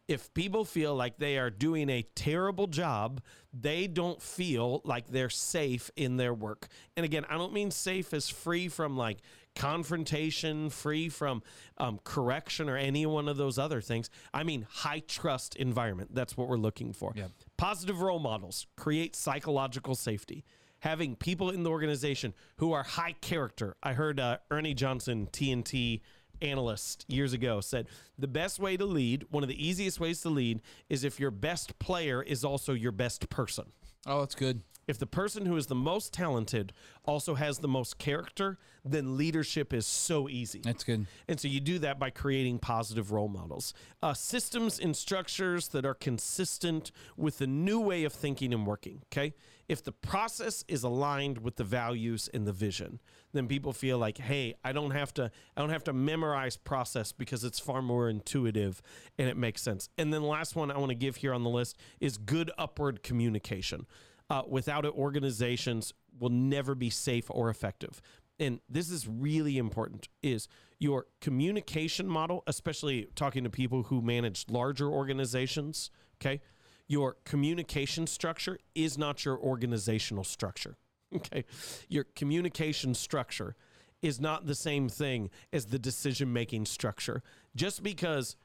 If 0.09 0.33
people 0.35 0.65
feel 0.65 0.95
like 0.95 1.19
they 1.19 1.37
are 1.37 1.51
doing 1.51 1.91
a 1.91 2.03
terrible 2.15 2.69
job, 2.69 3.21
they 3.53 3.87
don't 3.87 4.23
feel 4.23 4.81
like 4.85 5.09
they're 5.09 5.31
safe 5.31 5.91
in 5.97 6.17
their 6.17 6.33
work. 6.33 6.69
And 6.97 7.05
again, 7.05 7.25
I 7.29 7.37
don't 7.37 7.53
mean 7.53 7.71
safe 7.71 8.15
as 8.15 8.29
free 8.29 8.69
from 8.69 8.97
like 8.97 9.19
confrontation, 9.57 10.71
free 10.71 11.09
from 11.09 11.43
um, 11.79 11.99
correction 12.05 12.69
or 12.69 12.77
any 12.77 13.07
one 13.07 13.27
of 13.27 13.37
those 13.37 13.59
other 13.59 13.81
things. 13.81 14.11
I 14.33 14.45
mean 14.45 14.67
high 14.71 15.01
trust 15.01 15.57
environment. 15.57 16.15
That's 16.15 16.37
what 16.37 16.49
we're 16.49 16.59
looking 16.59 16.93
for. 16.93 17.13
Yeah. 17.17 17.29
Positive 17.57 18.01
role 18.01 18.21
models 18.21 18.67
create 18.77 19.17
psychological 19.17 19.95
safety. 19.97 20.45
Having 20.81 21.17
people 21.17 21.51
in 21.51 21.63
the 21.63 21.71
organization 21.71 22.35
who 22.59 22.73
are 22.73 22.83
high 22.83 23.17
character. 23.21 23.77
I 23.83 23.95
heard 23.95 24.21
uh, 24.21 24.39
Ernie 24.51 24.75
Johnson, 24.75 25.27
TNT 25.33 26.03
analyst 26.43 27.05
years 27.09 27.33
ago 27.33 27.61
said 27.61 27.87
the 28.19 28.29
best 28.29 28.59
way 28.59 28.77
to 28.77 28.85
lead, 28.85 29.27
one 29.31 29.43
of 29.43 29.49
the 29.49 29.67
easiest 29.67 30.01
ways 30.01 30.21
to 30.23 30.29
lead, 30.29 30.61
is 30.89 31.05
if 31.05 31.21
your 31.21 31.31
best 31.31 31.79
player 31.79 32.23
is 32.23 32.45
also 32.45 32.73
your 32.73 32.93
best 32.93 33.29
person. 33.29 33.67
Oh, 34.07 34.21
that's 34.21 34.35
good. 34.35 34.63
If 34.87 34.99
the 34.99 35.07
person 35.07 35.47
who 35.47 35.57
is 35.57 35.67
the 35.67 35.75
most 35.75 36.13
talented 36.13 36.73
also 37.05 37.35
has 37.35 37.59
the 37.59 37.67
most 37.69 37.99
character, 37.99 38.57
then 38.85 39.17
leadership 39.17 39.75
is 39.75 39.85
so 39.85 40.29
easy. 40.29 40.61
That's 40.63 40.85
good. 40.85 41.07
And 41.27 41.41
so 41.41 41.49
you 41.49 41.59
do 41.59 41.81
that 41.81 41.99
by 41.99 42.11
creating 42.11 42.61
positive 42.61 43.11
role 43.11 43.27
models, 43.27 43.75
uh, 44.01 44.15
systems 44.15 44.79
and 44.79 44.97
structures 44.97 45.69
that 45.69 45.85
are 45.85 45.95
consistent 45.95 46.93
with 47.17 47.39
the 47.39 47.49
new 47.49 47.81
way 47.81 48.05
of 48.05 48.13
thinking 48.13 48.55
and 48.55 48.65
working. 48.65 49.03
Okay. 49.13 49.35
If 49.69 49.83
the 49.83 49.93
process 49.93 50.65
is 50.69 50.85
aligned 50.85 51.39
with 51.39 51.57
the 51.57 51.65
values 51.65 52.29
and 52.33 52.47
the 52.47 52.53
vision, 52.53 53.01
then 53.33 53.49
people 53.49 53.73
feel 53.73 53.99
like, 53.99 54.19
hey, 54.19 54.55
I 54.65 54.73
don't 54.73 54.93
have 54.93 55.13
to, 55.15 55.31
I 55.57 55.61
don't 55.61 55.71
have 55.71 55.85
to 55.85 55.93
memorize 55.93 56.57
process 56.57 57.13
because 57.13 57.43
it's 57.43 57.59
far 57.59 57.83
more 57.83 58.09
intuitive 58.09 58.81
and 59.19 59.29
it 59.29 59.37
makes 59.37 59.63
sense. 59.63 59.89
And 59.99 60.13
then 60.13 60.23
the 60.23 60.29
last 60.29 60.55
one 60.55 60.71
I 60.71 60.79
want 60.79 60.91
to 60.91 60.97
give 60.97 61.17
here 61.17 61.35
on 61.35 61.43
the 61.43 61.51
list 61.51 61.79
is 62.01 62.17
good 62.17 62.51
upward 62.57 63.03
communication. 63.03 63.87
Uh, 64.31 64.43
without 64.49 64.85
it, 64.85 64.93
organizations 64.93 65.93
will 66.19 66.31
never 66.31 66.75
be 66.75 66.91
safe 66.91 67.27
or 67.31 67.51
effective 67.51 68.01
and 68.39 68.61
this 68.69 68.91
is 68.91 69.09
really 69.09 69.59
important 69.59 70.09
is 70.23 70.49
your 70.79 71.07
communication 71.21 72.07
model 72.07 72.43
especially 72.47 73.09
talking 73.15 73.45
to 73.45 73.51
people 73.51 73.85
who 73.85 74.03
manage 74.03 74.47
larger 74.49 74.89
organizations 74.89 75.91
okay 76.21 76.41
your 76.89 77.17
communication 77.25 78.07
structure 78.07 78.59
is 78.75 78.97
not 78.97 79.25
your 79.25 79.39
organizational 79.39 80.25
structure 80.25 80.77
okay? 81.15 81.45
Your 81.89 82.05
communication 82.05 82.95
structure 82.95 83.57
is 84.03 84.21
not 84.21 84.47
the 84.47 84.55
same 84.55 84.89
thing 84.89 85.31
as 85.53 85.67
the 85.67 85.79
decision 85.79 86.33
making 86.33 86.67
structure. 86.67 87.23
Just 87.55 87.83
because 87.83 88.37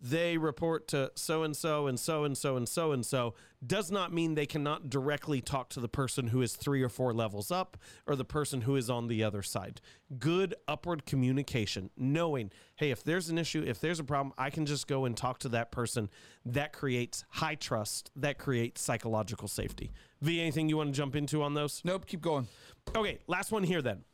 they 0.00 0.38
report 0.38 0.86
to 0.88 1.10
so 1.16 1.42
and 1.42 1.56
so 1.56 1.88
and 1.88 1.98
so 1.98 2.24
and 2.24 2.38
so 2.38 2.56
and 2.56 2.68
so 2.68 2.92
and 2.92 3.04
so 3.04 3.34
does 3.66 3.90
not 3.90 4.12
mean 4.12 4.34
they 4.34 4.46
cannot 4.46 4.88
directly 4.88 5.40
talk 5.40 5.68
to 5.70 5.80
the 5.80 5.88
person 5.88 6.28
who 6.28 6.40
is 6.40 6.54
three 6.54 6.82
or 6.82 6.88
four 6.88 7.12
levels 7.12 7.50
up 7.50 7.76
or 8.06 8.14
the 8.14 8.24
person 8.24 8.60
who 8.60 8.76
is 8.76 8.88
on 8.88 9.08
the 9.08 9.24
other 9.24 9.42
side. 9.42 9.80
Good 10.18 10.54
upward 10.68 11.04
communication, 11.04 11.90
knowing, 11.96 12.52
hey, 12.76 12.92
if 12.92 13.02
there's 13.02 13.28
an 13.28 13.38
issue, 13.38 13.64
if 13.66 13.80
there's 13.80 13.98
a 13.98 14.04
problem, 14.04 14.32
I 14.38 14.50
can 14.50 14.66
just 14.66 14.86
go 14.86 15.04
and 15.04 15.16
talk 15.16 15.40
to 15.40 15.48
that 15.50 15.72
person. 15.72 16.08
That 16.46 16.72
creates 16.72 17.24
high 17.30 17.56
trust, 17.56 18.12
that 18.14 18.38
creates 18.38 18.80
psychological 18.80 19.48
safety. 19.48 19.90
V, 20.20 20.40
anything 20.40 20.68
you 20.68 20.76
want 20.76 20.94
to 20.94 20.96
jump 20.96 21.16
into 21.16 21.42
on 21.42 21.54
those? 21.54 21.82
Nope, 21.84 22.06
keep 22.06 22.20
going. 22.20 22.46
Okay, 22.94 23.18
last 23.26 23.50
one 23.50 23.64
here 23.64 23.82
then. 23.82 24.04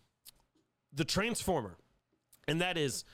The 0.94 1.04
transformer. 1.04 1.76
And 2.48 2.60
that 2.60 2.78
is 2.78 3.04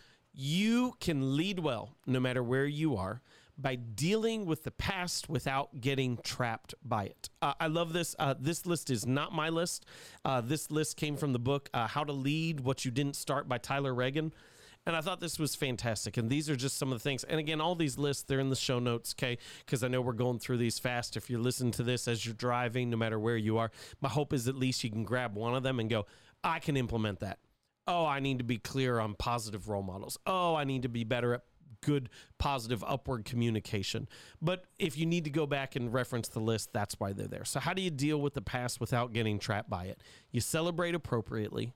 you 0.40 0.94
can 1.00 1.36
lead 1.36 1.58
well 1.58 1.96
no 2.06 2.18
matter 2.18 2.42
where 2.42 2.64
you 2.64 2.96
are 2.96 3.20
by 3.58 3.74
dealing 3.74 4.46
with 4.46 4.64
the 4.64 4.70
past 4.70 5.28
without 5.28 5.82
getting 5.82 6.16
trapped 6.24 6.74
by 6.82 7.04
it. 7.04 7.28
Uh, 7.42 7.52
I 7.60 7.66
love 7.66 7.92
this. 7.92 8.16
Uh, 8.18 8.34
this 8.40 8.64
list 8.64 8.88
is 8.88 9.04
not 9.04 9.34
my 9.34 9.50
list. 9.50 9.84
Uh, 10.24 10.40
this 10.40 10.70
list 10.70 10.96
came 10.96 11.18
from 11.18 11.34
the 11.34 11.38
book 11.38 11.68
uh, 11.74 11.86
How 11.86 12.04
to 12.04 12.12
Lead 12.12 12.60
What 12.60 12.86
You 12.86 12.90
Didn't 12.90 13.16
Start 13.16 13.50
by 13.50 13.58
Tyler 13.58 13.92
Reagin. 13.92 14.32
And 14.86 14.96
I 14.96 15.02
thought 15.02 15.20
this 15.20 15.38
was 15.38 15.54
fantastic. 15.54 16.16
And 16.16 16.30
these 16.30 16.48
are 16.48 16.56
just 16.56 16.78
some 16.78 16.90
of 16.90 16.98
the 16.98 17.02
things. 17.02 17.22
And 17.24 17.38
again, 17.38 17.60
all 17.60 17.74
these 17.74 17.98
lists, 17.98 18.22
they're 18.22 18.40
in 18.40 18.48
the 18.48 18.56
show 18.56 18.78
notes, 18.78 19.14
okay? 19.18 19.36
Because 19.66 19.84
I 19.84 19.88
know 19.88 20.00
we're 20.00 20.14
going 20.14 20.38
through 20.38 20.56
these 20.56 20.78
fast. 20.78 21.18
If 21.18 21.28
you're 21.28 21.38
listening 21.38 21.72
to 21.72 21.82
this 21.82 22.08
as 22.08 22.24
you're 22.24 22.34
driving, 22.34 22.88
no 22.88 22.96
matter 22.96 23.18
where 23.18 23.36
you 23.36 23.58
are, 23.58 23.70
my 24.00 24.08
hope 24.08 24.32
is 24.32 24.48
at 24.48 24.56
least 24.56 24.82
you 24.84 24.90
can 24.90 25.04
grab 25.04 25.34
one 25.34 25.54
of 25.54 25.62
them 25.62 25.80
and 25.80 25.90
go, 25.90 26.06
I 26.42 26.60
can 26.60 26.78
implement 26.78 27.20
that 27.20 27.40
oh, 27.86 28.06
I 28.06 28.20
need 28.20 28.38
to 28.38 28.44
be 28.44 28.58
clear 28.58 28.98
on 29.00 29.14
positive 29.14 29.68
role 29.68 29.82
models. 29.82 30.18
Oh, 30.26 30.54
I 30.54 30.64
need 30.64 30.82
to 30.82 30.88
be 30.88 31.04
better 31.04 31.34
at 31.34 31.42
good, 31.82 32.08
positive, 32.38 32.84
upward 32.86 33.24
communication. 33.24 34.08
But 34.40 34.64
if 34.78 34.98
you 34.98 35.06
need 35.06 35.24
to 35.24 35.30
go 35.30 35.46
back 35.46 35.76
and 35.76 35.92
reference 35.92 36.28
the 36.28 36.40
list, 36.40 36.72
that's 36.72 36.98
why 36.98 37.12
they're 37.12 37.26
there. 37.26 37.44
So, 37.44 37.60
how 37.60 37.74
do 37.74 37.82
you 37.82 37.90
deal 37.90 38.20
with 38.20 38.34
the 38.34 38.42
past 38.42 38.80
without 38.80 39.12
getting 39.12 39.38
trapped 39.38 39.70
by 39.70 39.84
it? 39.84 40.00
You 40.30 40.40
celebrate 40.40 40.94
appropriately, 40.94 41.72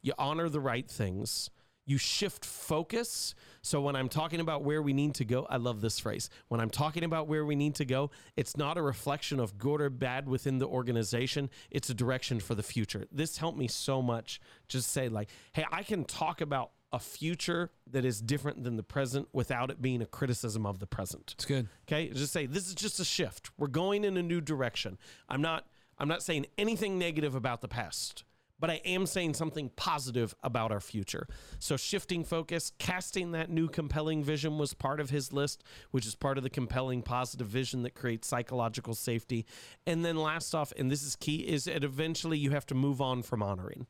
you 0.00 0.12
honor 0.18 0.48
the 0.48 0.60
right 0.60 0.88
things, 0.88 1.50
you 1.84 1.98
shift 1.98 2.44
focus. 2.44 3.34
So 3.62 3.80
when 3.80 3.96
I'm 3.96 4.08
talking 4.08 4.40
about 4.40 4.62
where 4.64 4.82
we 4.82 4.92
need 4.92 5.14
to 5.16 5.24
go, 5.24 5.46
I 5.48 5.56
love 5.56 5.80
this 5.80 5.98
phrase. 5.98 6.30
When 6.48 6.60
I'm 6.60 6.70
talking 6.70 7.04
about 7.04 7.28
where 7.28 7.44
we 7.44 7.54
need 7.54 7.74
to 7.76 7.84
go, 7.84 8.10
it's 8.36 8.56
not 8.56 8.76
a 8.76 8.82
reflection 8.82 9.40
of 9.40 9.58
good 9.58 9.80
or 9.80 9.90
bad 9.90 10.28
within 10.28 10.58
the 10.58 10.66
organization, 10.66 11.50
it's 11.70 11.90
a 11.90 11.94
direction 11.94 12.40
for 12.40 12.54
the 12.54 12.62
future. 12.62 13.06
This 13.10 13.38
helped 13.38 13.58
me 13.58 13.68
so 13.68 14.02
much 14.02 14.40
just 14.68 14.90
say 14.90 15.08
like, 15.08 15.28
"Hey, 15.52 15.64
I 15.70 15.82
can 15.82 16.04
talk 16.04 16.40
about 16.40 16.72
a 16.92 16.98
future 16.98 17.70
that 17.90 18.04
is 18.04 18.20
different 18.20 18.64
than 18.64 18.76
the 18.76 18.82
present 18.82 19.28
without 19.32 19.70
it 19.70 19.80
being 19.80 20.02
a 20.02 20.06
criticism 20.06 20.66
of 20.66 20.78
the 20.78 20.86
present." 20.86 21.32
It's 21.36 21.44
good. 21.44 21.68
Okay? 21.88 22.08
Just 22.08 22.32
say 22.32 22.46
this 22.46 22.68
is 22.68 22.74
just 22.74 23.00
a 23.00 23.04
shift. 23.04 23.50
We're 23.58 23.68
going 23.68 24.04
in 24.04 24.16
a 24.16 24.22
new 24.22 24.40
direction. 24.40 24.98
I'm 25.28 25.42
not 25.42 25.66
I'm 25.98 26.08
not 26.08 26.22
saying 26.22 26.46
anything 26.58 26.98
negative 26.98 27.34
about 27.34 27.60
the 27.60 27.68
past 27.68 28.24
but 28.62 28.70
I 28.70 28.80
am 28.84 29.06
saying 29.06 29.34
something 29.34 29.72
positive 29.74 30.36
about 30.44 30.70
our 30.70 30.78
future. 30.78 31.26
So, 31.58 31.76
shifting 31.76 32.22
focus, 32.22 32.70
casting 32.78 33.32
that 33.32 33.50
new 33.50 33.66
compelling 33.66 34.22
vision 34.22 34.56
was 34.56 34.72
part 34.72 35.00
of 35.00 35.10
his 35.10 35.32
list, 35.32 35.64
which 35.90 36.06
is 36.06 36.14
part 36.14 36.38
of 36.38 36.44
the 36.44 36.48
compelling 36.48 37.02
positive 37.02 37.48
vision 37.48 37.82
that 37.82 37.96
creates 37.96 38.28
psychological 38.28 38.94
safety. 38.94 39.46
And 39.84 40.04
then, 40.04 40.16
last 40.16 40.54
off, 40.54 40.72
and 40.78 40.92
this 40.92 41.02
is 41.02 41.16
key, 41.16 41.38
is 41.38 41.64
that 41.64 41.82
eventually 41.82 42.38
you 42.38 42.52
have 42.52 42.64
to 42.66 42.76
move 42.76 43.00
on 43.00 43.22
from 43.22 43.42
honoring. 43.42 43.88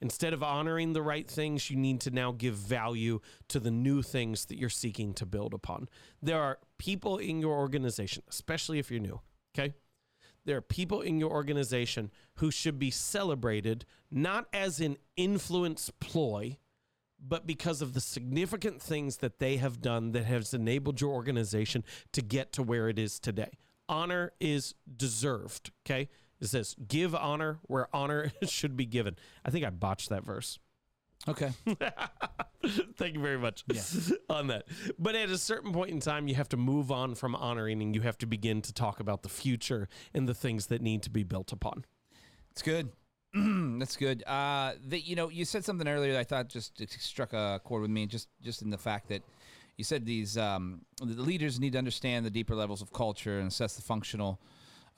Instead 0.00 0.32
of 0.32 0.42
honoring 0.42 0.94
the 0.94 1.02
right 1.02 1.30
things, 1.30 1.70
you 1.70 1.76
need 1.76 2.00
to 2.00 2.10
now 2.10 2.32
give 2.32 2.54
value 2.56 3.20
to 3.50 3.60
the 3.60 3.70
new 3.70 4.02
things 4.02 4.46
that 4.46 4.58
you're 4.58 4.68
seeking 4.68 5.14
to 5.14 5.24
build 5.24 5.54
upon. 5.54 5.88
There 6.20 6.42
are 6.42 6.58
people 6.76 7.18
in 7.18 7.38
your 7.38 7.54
organization, 7.54 8.24
especially 8.28 8.80
if 8.80 8.90
you're 8.90 8.98
new, 8.98 9.20
okay? 9.56 9.74
There 10.44 10.56
are 10.56 10.62
people 10.62 11.00
in 11.00 11.18
your 11.18 11.30
organization 11.30 12.10
who 12.36 12.50
should 12.50 12.78
be 12.78 12.90
celebrated 12.90 13.84
not 14.10 14.46
as 14.52 14.80
an 14.80 14.96
influence 15.16 15.90
ploy, 16.00 16.58
but 17.20 17.46
because 17.46 17.80
of 17.80 17.94
the 17.94 18.00
significant 18.00 18.82
things 18.82 19.18
that 19.18 19.38
they 19.38 19.56
have 19.56 19.80
done 19.80 20.12
that 20.12 20.24
has 20.24 20.52
enabled 20.52 21.00
your 21.00 21.12
organization 21.12 21.84
to 22.12 22.20
get 22.22 22.52
to 22.52 22.62
where 22.62 22.88
it 22.88 22.98
is 22.98 23.18
today. 23.18 23.50
Honor 23.88 24.32
is 24.40 24.74
deserved. 24.96 25.70
Okay. 25.86 26.08
It 26.40 26.48
says, 26.48 26.74
give 26.88 27.14
honor 27.14 27.60
where 27.62 27.94
honor 27.94 28.32
should 28.48 28.76
be 28.76 28.86
given. 28.86 29.16
I 29.44 29.50
think 29.50 29.64
I 29.64 29.70
botched 29.70 30.08
that 30.08 30.24
verse. 30.24 30.58
Okay. 31.28 31.52
Thank 32.96 33.14
you 33.14 33.20
very 33.20 33.38
much 33.38 33.64
yeah. 33.72 33.82
on 34.30 34.48
that. 34.48 34.66
But 34.98 35.14
at 35.14 35.30
a 35.30 35.38
certain 35.38 35.72
point 35.72 35.90
in 35.90 36.00
time, 36.00 36.28
you 36.28 36.34
have 36.34 36.48
to 36.50 36.56
move 36.56 36.90
on 36.90 37.14
from 37.14 37.34
honoring 37.34 37.82
and 37.82 37.94
you 37.94 38.02
have 38.02 38.18
to 38.18 38.26
begin 38.26 38.62
to 38.62 38.72
talk 38.72 39.00
about 39.00 39.22
the 39.22 39.28
future 39.28 39.88
and 40.14 40.28
the 40.28 40.34
things 40.34 40.66
that 40.66 40.80
need 40.80 41.02
to 41.02 41.10
be 41.10 41.22
built 41.22 41.52
upon. 41.52 41.84
It's 42.50 42.62
good. 42.62 42.90
That's 43.34 43.96
good. 43.96 44.22
Uh, 44.26 44.72
that 44.88 45.06
you 45.06 45.16
know, 45.16 45.28
you 45.28 45.44
said 45.44 45.64
something 45.64 45.88
earlier 45.88 46.12
that 46.12 46.20
I 46.20 46.24
thought 46.24 46.48
just 46.48 46.82
struck 47.00 47.32
a 47.32 47.60
chord 47.64 47.82
with 47.82 47.90
me. 47.90 48.06
Just 48.06 48.28
just 48.42 48.62
in 48.62 48.70
the 48.70 48.78
fact 48.78 49.08
that 49.08 49.22
you 49.76 49.84
said 49.84 50.04
these 50.04 50.36
um, 50.36 50.82
the 51.00 51.22
leaders 51.22 51.58
need 51.58 51.72
to 51.72 51.78
understand 51.78 52.26
the 52.26 52.30
deeper 52.30 52.54
levels 52.54 52.82
of 52.82 52.92
culture 52.92 53.38
and 53.38 53.48
assess 53.48 53.74
the 53.74 53.82
functional 53.82 54.38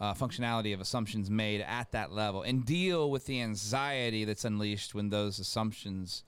uh, 0.00 0.14
functionality 0.14 0.74
of 0.74 0.80
assumptions 0.80 1.30
made 1.30 1.60
at 1.60 1.90
that 1.92 2.12
level 2.12 2.42
and 2.42 2.64
deal 2.64 3.10
with 3.10 3.26
the 3.26 3.40
anxiety 3.40 4.24
that's 4.24 4.44
unleashed 4.44 4.94
when 4.94 5.10
those 5.10 5.38
assumptions 5.38 6.24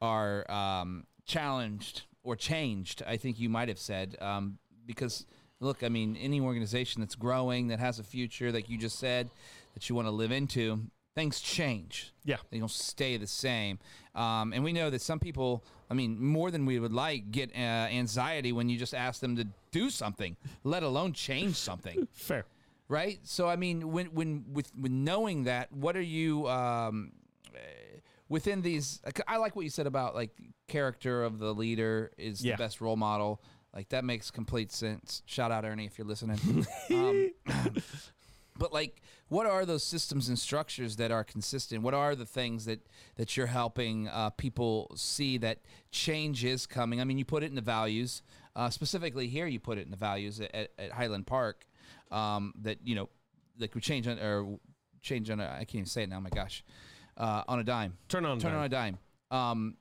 are 0.00 0.50
um, 0.50 1.04
challenged 1.24 2.02
or 2.22 2.36
changed. 2.36 3.02
I 3.06 3.16
think 3.16 3.40
you 3.40 3.48
might 3.48 3.68
have 3.68 3.78
said 3.78 4.16
um, 4.20 4.58
because 4.86 5.26
look, 5.60 5.82
I 5.82 5.88
mean, 5.88 6.16
any 6.16 6.40
organization 6.40 7.00
that's 7.00 7.14
growing 7.14 7.68
that 7.68 7.78
has 7.78 7.98
a 7.98 8.02
future, 8.02 8.52
like 8.52 8.68
you 8.68 8.76
just 8.76 8.98
said, 8.98 9.30
that 9.74 9.88
you 9.88 9.94
want 9.94 10.06
to 10.06 10.12
live 10.12 10.32
into, 10.32 10.80
things 11.14 11.40
change. 11.40 12.12
Yeah, 12.24 12.38
they 12.50 12.58
don't 12.58 12.70
stay 12.70 13.16
the 13.16 13.26
same. 13.26 13.78
Um, 14.14 14.52
and 14.52 14.64
we 14.64 14.72
know 14.72 14.90
that 14.90 15.00
some 15.00 15.20
people, 15.20 15.64
I 15.88 15.94
mean, 15.94 16.22
more 16.22 16.50
than 16.50 16.66
we 16.66 16.78
would 16.78 16.92
like, 16.92 17.30
get 17.30 17.50
uh, 17.54 17.58
anxiety 17.58 18.52
when 18.52 18.68
you 18.68 18.78
just 18.78 18.94
ask 18.94 19.20
them 19.20 19.36
to 19.36 19.46
do 19.70 19.88
something, 19.88 20.36
let 20.64 20.82
alone 20.82 21.12
change 21.12 21.54
something. 21.54 22.08
Fair 22.12 22.44
right? 22.88 23.20
So 23.24 23.48
I 23.48 23.56
mean, 23.56 23.90
when 23.92 24.06
when 24.06 24.44
with 24.52 24.70
with 24.76 24.92
knowing 24.92 25.44
that, 25.44 25.72
what 25.72 25.96
are 25.96 26.00
you 26.02 26.48
um, 26.48 27.12
within 28.28 28.62
these? 28.62 29.00
I 29.26 29.36
like 29.38 29.56
what 29.56 29.62
you 29.62 29.70
said 29.70 29.86
about 29.86 30.14
like 30.14 30.30
character 30.68 31.22
of 31.24 31.38
the 31.38 31.52
leader 31.54 32.10
is 32.18 32.44
Yeah. 32.44 32.56
the 32.56 32.62
best 32.62 32.80
role 32.80 32.96
model. 32.96 33.42
Like 33.74 33.88
that 33.90 34.04
makes 34.04 34.30
complete 34.30 34.70
sense. 34.72 35.22
Shout 35.26 35.50
out 35.50 35.64
Ernie 35.64 35.86
if 35.86 35.96
you're 35.98 36.06
listening. 36.06 36.66
um, 36.90 37.30
but 38.58 38.70
like, 38.72 39.00
what 39.28 39.46
are 39.46 39.64
those 39.64 39.82
systems 39.82 40.28
and 40.28 40.38
structures 40.38 40.96
that 40.96 41.10
are 41.10 41.24
consistent? 41.24 41.82
What 41.82 41.94
are 41.94 42.14
the 42.14 42.26
things 42.26 42.66
that 42.66 42.86
that 43.16 43.34
you're 43.36 43.46
helping 43.46 44.08
uh, 44.08 44.30
people 44.30 44.92
see 44.94 45.38
that 45.38 45.60
change 45.90 46.44
is 46.44 46.66
coming? 46.66 47.00
I 47.00 47.04
mean, 47.04 47.16
you 47.18 47.24
put 47.24 47.42
it 47.42 47.46
in 47.46 47.54
the 47.54 47.62
values. 47.62 48.22
Uh, 48.54 48.68
specifically 48.68 49.28
here, 49.28 49.46
you 49.46 49.58
put 49.58 49.78
it 49.78 49.86
in 49.86 49.90
the 49.90 49.96
values 49.96 50.38
at, 50.38 50.70
at 50.78 50.92
Highland 50.92 51.26
Park. 51.26 51.64
Um, 52.10 52.54
that 52.62 52.78
you 52.84 52.94
know, 52.94 53.08
like 53.58 53.74
we 53.74 53.80
change 53.80 54.06
on 54.08 54.18
or 54.18 54.58
change 55.02 55.30
on. 55.30 55.40
A, 55.40 55.44
I 55.44 55.58
can't 55.64 55.76
even 55.76 55.86
say 55.86 56.02
it 56.02 56.08
now. 56.08 56.20
My 56.20 56.30
gosh, 56.30 56.64
uh, 57.16 57.42
on 57.48 57.58
a 57.58 57.64
dime. 57.64 57.96
Turn 58.08 58.24
on. 58.24 58.38
Turn 58.38 58.52
dime. 58.52 58.60
on 58.60 58.66
a 58.66 58.68
dime. 58.68 58.98
Um, 59.30 59.76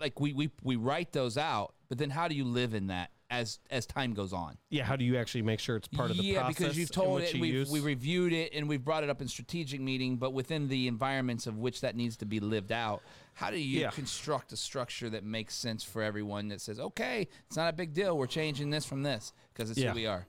like 0.00 0.20
we 0.20 0.32
we 0.32 0.50
we 0.62 0.76
write 0.76 1.12
those 1.12 1.38
out, 1.38 1.74
but 1.88 1.98
then 1.98 2.10
how 2.10 2.28
do 2.28 2.34
you 2.34 2.44
live 2.44 2.74
in 2.74 2.88
that 2.88 3.10
as 3.30 3.60
as 3.70 3.86
time 3.86 4.12
goes 4.12 4.32
on? 4.32 4.58
Yeah. 4.68 4.84
How 4.84 4.96
do 4.96 5.04
you 5.04 5.16
actually 5.16 5.42
make 5.42 5.58
sure 5.58 5.76
it's 5.76 5.88
part 5.88 6.10
of 6.10 6.18
the 6.18 6.22
yeah, 6.22 6.40
process? 6.40 6.58
because 6.58 6.78
you've 6.78 6.90
told 6.90 7.22
it, 7.22 7.34
we've, 7.34 7.68
we 7.70 7.80
reviewed 7.80 8.32
it, 8.32 8.52
and 8.52 8.68
we've 8.68 8.84
brought 8.84 9.04
it 9.04 9.10
up 9.10 9.22
in 9.22 9.28
strategic 9.28 9.80
meeting. 9.80 10.16
But 10.16 10.32
within 10.34 10.68
the 10.68 10.86
environments 10.86 11.46
of 11.46 11.56
which 11.56 11.80
that 11.80 11.96
needs 11.96 12.16
to 12.18 12.26
be 12.26 12.40
lived 12.40 12.72
out, 12.72 13.02
how 13.34 13.50
do 13.50 13.58
you 13.58 13.80
Yeah. 13.80 13.90
construct 13.90 14.52
a 14.52 14.56
structure 14.56 15.08
that 15.10 15.24
makes 15.24 15.54
sense 15.54 15.82
for 15.82 16.02
everyone? 16.02 16.48
That 16.48 16.60
says, 16.60 16.78
okay, 16.78 17.28
it's 17.46 17.56
not 17.56 17.72
a 17.72 17.72
big 17.72 17.94
deal. 17.94 18.18
We're 18.18 18.26
changing 18.26 18.70
this 18.70 18.84
from 18.84 19.02
this 19.02 19.32
because 19.54 19.70
it's 19.70 19.80
Yeah. 19.80 19.90
who 19.90 19.96
we 19.96 20.06
are. 20.06 20.26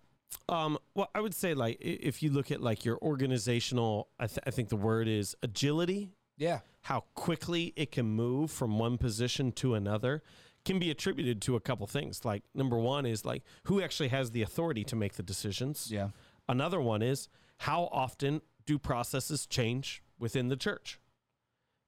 Um, 0.49 0.77
well, 0.95 1.09
I 1.15 1.21
would 1.21 1.33
say 1.33 1.53
like 1.53 1.77
if 1.79 2.21
you 2.23 2.29
look 2.31 2.51
at 2.51 2.61
like 2.61 2.85
your 2.85 2.97
organizational, 3.01 4.07
I, 4.19 4.27
th- 4.27 4.39
I 4.45 4.51
think 4.51 4.69
the 4.69 4.75
word 4.75 5.07
is 5.07 5.35
agility. 5.43 6.11
Yeah, 6.37 6.59
How 6.81 7.05
quickly 7.13 7.73
it 7.75 7.91
can 7.91 8.07
move 8.07 8.49
from 8.49 8.79
one 8.79 8.97
position 8.97 9.51
to 9.53 9.75
another 9.75 10.23
can 10.65 10.79
be 10.79 10.89
attributed 10.89 11.41
to 11.43 11.55
a 11.55 11.59
couple 11.59 11.85
things. 11.85 12.25
Like 12.25 12.43
number 12.55 12.77
one 12.77 13.05
is 13.05 13.23
like 13.23 13.43
who 13.65 13.81
actually 13.81 14.09
has 14.09 14.31
the 14.31 14.41
authority 14.41 14.83
to 14.85 14.95
make 14.95 15.13
the 15.13 15.23
decisions. 15.23 15.89
yeah, 15.91 16.09
Another 16.49 16.81
one 16.81 17.01
is 17.01 17.29
how 17.59 17.87
often 17.91 18.41
do 18.65 18.79
processes 18.79 19.45
change 19.45 20.01
within 20.17 20.47
the 20.47 20.55
church? 20.55 20.99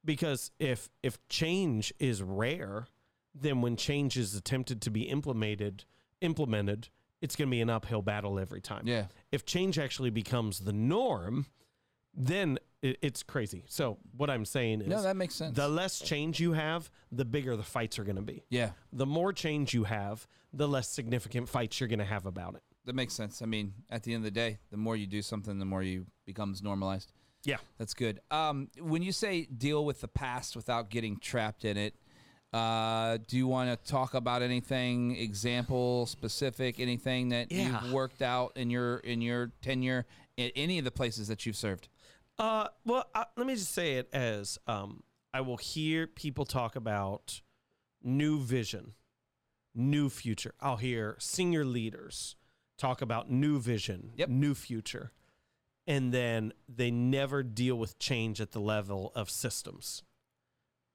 Because 0.04 0.52
if 0.60 0.90
if 1.02 1.18
change 1.30 1.92
is 2.00 2.22
rare, 2.22 2.88
then 3.34 3.62
when 3.62 3.76
change 3.76 4.18
is 4.18 4.36
attempted 4.36 4.82
to 4.84 4.92
be 4.92 5.04
implemented, 5.04 5.86
implemented, 6.22 6.90
it's 7.22 7.36
going 7.36 7.48
to 7.50 7.52
be 7.52 7.62
an 7.62 7.70
uphill 7.70 8.02
battle 8.02 8.38
every 8.40 8.62
time. 8.62 8.84
yeah. 8.86 9.06
If 9.32 9.46
change 9.46 9.80
actually 9.80 10.10
becomes 10.12 10.60
the 10.60 10.74
norm, 10.74 11.46
then 12.14 12.60
it, 12.82 12.98
it's 13.02 13.24
crazy. 13.24 13.64
So 13.68 13.98
what 14.16 14.30
I'm 14.30 14.46
saying 14.46 14.82
is 14.82 14.88
No, 14.88 15.02
that 15.02 15.16
makes 15.16 15.36
sense. 15.36 15.56
the 15.56 15.68
less 15.68 16.00
change 16.00 16.40
you 16.40 16.54
have, 16.54 16.90
the 17.12 17.26
bigger 17.26 17.56
the 17.56 17.64
fights 17.64 17.98
are 18.00 18.04
going 18.04 18.16
to 18.18 18.22
be. 18.22 18.44
yeah, 18.50 18.72
The 18.94 19.06
more 19.06 19.34
change 19.34 19.74
you 19.74 19.86
have, 19.86 20.28
the 20.54 20.68
less 20.68 20.88
significant 20.90 21.50
fights 21.50 21.80
you're 21.80 21.90
going 21.90 22.00
to 22.00 22.06
have 22.06 22.26
about 22.26 22.56
it. 22.56 22.62
that 22.86 22.96
makes 22.96 23.14
sense. 23.14 23.42
I 23.42 23.46
mean, 23.46 23.74
at 23.90 24.04
the 24.04 24.14
end 24.14 24.20
of 24.22 24.26
the 24.26 24.32
day, 24.40 24.60
the 24.72 24.78
more 24.78 24.96
you 24.96 25.08
do 25.08 25.22
something, 25.22 25.58
the 25.60 25.66
more 25.66 25.84
you 25.84 26.06
becomes 26.26 26.62
normalized. 26.62 27.12
Yeah. 27.44 27.58
That's 27.78 27.94
good. 27.94 28.20
Um, 28.32 28.70
when 28.80 29.02
you 29.04 29.12
say 29.12 29.46
deal 29.46 29.84
with 29.86 30.02
the 30.02 30.08
past 30.08 30.56
without 30.56 30.90
getting 30.90 31.18
trapped 31.18 31.66
in 31.66 31.78
it, 31.78 31.96
uh, 32.56 33.18
do 33.28 33.36
you 33.38 33.48
want 33.48 33.70
to 33.70 33.92
talk 33.92 34.14
about 34.14 34.42
anything 34.42 35.16
example 35.18 36.06
specific, 36.06 36.80
anything 36.80 37.30
that 37.30 37.52
Yeah. 37.52 37.84
you've 37.84 37.92
worked 37.92 38.22
out 38.22 38.54
in 38.56 38.70
your 38.70 38.98
in 38.98 39.22
your 39.22 39.52
tenure 39.62 40.06
at 40.38 40.52
any 40.56 40.80
of 40.80 40.86
the 40.86 40.92
places 40.92 41.28
that 41.28 41.46
you've 41.46 41.58
served? 41.58 41.90
Uh, 42.38 42.68
well, 42.86 43.06
let 43.38 43.46
me 43.48 43.56
just 43.56 43.72
say 43.74 43.94
it 43.96 44.10
as 44.14 44.58
um, 44.68 45.04
I 45.34 45.42
will 45.42 45.58
hear 45.58 46.08
people 46.08 46.46
talk 46.46 46.76
about 46.76 47.42
new 48.02 48.40
vision, 48.42 48.94
new 49.74 50.10
future. 50.10 50.54
I'll 50.62 50.78
hear 50.78 51.16
senior 51.20 51.66
leaders 51.66 52.36
talk 52.78 53.02
about 53.02 53.30
new 53.32 53.60
vision, 53.60 54.12
Yep. 54.18 54.30
new 54.30 54.54
future, 54.54 55.12
and 55.88 56.14
then 56.14 56.54
they 56.68 56.92
never 56.92 57.42
deal 57.44 57.78
with 57.78 58.00
change 58.00 58.40
at 58.42 58.52
the 58.52 58.60
level 58.62 59.12
of 59.16 59.30
systems. 59.30 60.04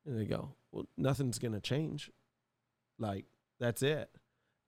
And 0.07 0.19
they 0.19 0.25
go, 0.25 0.55
"Well, 0.73 0.87
nothing's 0.97 1.39
going 1.39 1.53
to 1.53 1.61
change. 1.61 2.11
Like 2.99 3.27
that's 3.59 3.83
it." 3.83 4.11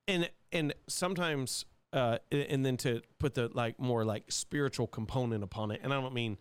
And 0.08 0.30
and 0.50 0.74
sometimes 0.88 1.64
uh, 1.92 2.18
and 2.30 2.64
then 2.64 2.76
to 2.78 3.02
put 3.18 3.34
the 3.34 3.50
like 3.52 3.78
more 3.78 4.04
like 4.04 4.24
spiritual 4.28 4.86
component 4.86 5.44
upon 5.44 5.70
it, 5.70 5.80
and 5.82 5.92
I 5.92 6.00
don't 6.00 6.14
mean 6.14 6.38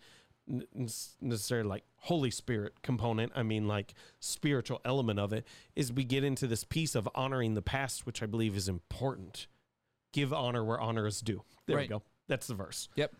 necessarily 1.22 1.68
like 1.68 1.84
Holy 1.98 2.32
Spirit 2.32 2.82
component. 2.82 3.32
I 3.36 3.44
mean 3.44 3.68
like 3.68 3.94
spiritual 4.20 4.82
element 4.84 5.20
of 5.20 5.34
it 5.34 5.46
is 5.76 5.94
we 5.94 6.04
get 6.04 6.24
into 6.24 6.48
this 6.48 6.63
piece 6.63 6.96
of 6.96 7.08
honoring 7.15 7.54
the 7.54 7.62
past, 7.62 8.06
which 8.06 8.24
I 8.24 8.26
believe 8.26 8.56
is 8.56 8.68
important. 8.68 9.48
Give 10.13 10.34
honor 10.34 10.63
where 10.63 10.80
honor 10.80 11.06
is 11.06 11.22
due. 11.22 11.44
There 11.68 11.78
we 11.78 11.88
go. 11.88 12.02
That's 12.28 12.48
the 12.48 12.54
verse. 12.54 12.89
Yep. 12.96 13.13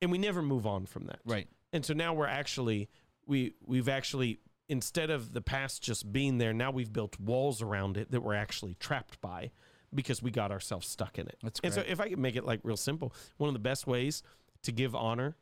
And 0.00 0.10
we 0.10 0.18
never 0.18 0.42
move 0.42 0.66
on 0.66 0.86
from 0.86 1.06
that. 1.06 1.20
Right. 1.24 1.48
And 1.72 1.84
so 1.84 1.94
now 1.94 2.14
we're 2.14 2.26
actually 2.26 2.88
we 3.26 3.54
we've 3.64 3.88
actually 3.88 4.38
instead 4.72 5.10
of 5.10 5.34
the 5.34 5.42
past 5.42 5.82
just 5.82 6.10
being 6.12 6.38
there, 6.38 6.52
now 6.54 6.70
we've 6.70 6.92
built 6.92 7.20
walls 7.20 7.60
around 7.60 7.96
it 7.98 8.10
that 8.10 8.22
we're 8.22 8.34
actually 8.34 8.74
trapped 8.80 9.20
by 9.20 9.50
because 9.94 10.22
we 10.22 10.30
got 10.30 10.50
ourselves 10.50 10.88
stuck 10.88 11.18
in 11.18 11.26
it. 11.28 11.36
That's 11.42 11.60
great. 11.60 11.74
and 11.76 11.84
so 11.84 11.92
if 11.92 12.00
I 12.00 12.08
could 12.08 12.18
make 12.18 12.34
it 12.36 12.44
like 12.46 12.60
real 12.62 12.78
simple, 12.78 13.12
one 13.36 13.48
of 13.48 13.52
the 13.54 13.60
best 13.60 13.86
ways 13.86 14.22
to 14.62 14.72
give 14.72 14.94
honor 14.96 15.36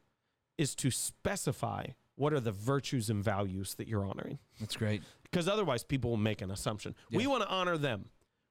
is 0.58 0.74
to 0.74 0.90
specify 0.90 1.86
what 2.16 2.32
are 2.32 2.40
the 2.40 2.50
virtues 2.52 3.08
and 3.08 3.22
values 3.22 3.74
that 3.76 3.86
you're 3.86 4.04
honoring. 4.04 4.38
That's 4.58 4.76
great. 4.76 5.02
Because 5.22 5.46
otherwise 5.48 5.84
people 5.84 6.10
will 6.10 6.16
make 6.18 6.42
an 6.42 6.50
assumption. 6.50 6.94
We 7.12 7.26
want 7.28 7.44
to 7.44 7.48
honor 7.48 7.78
them. 7.78 8.06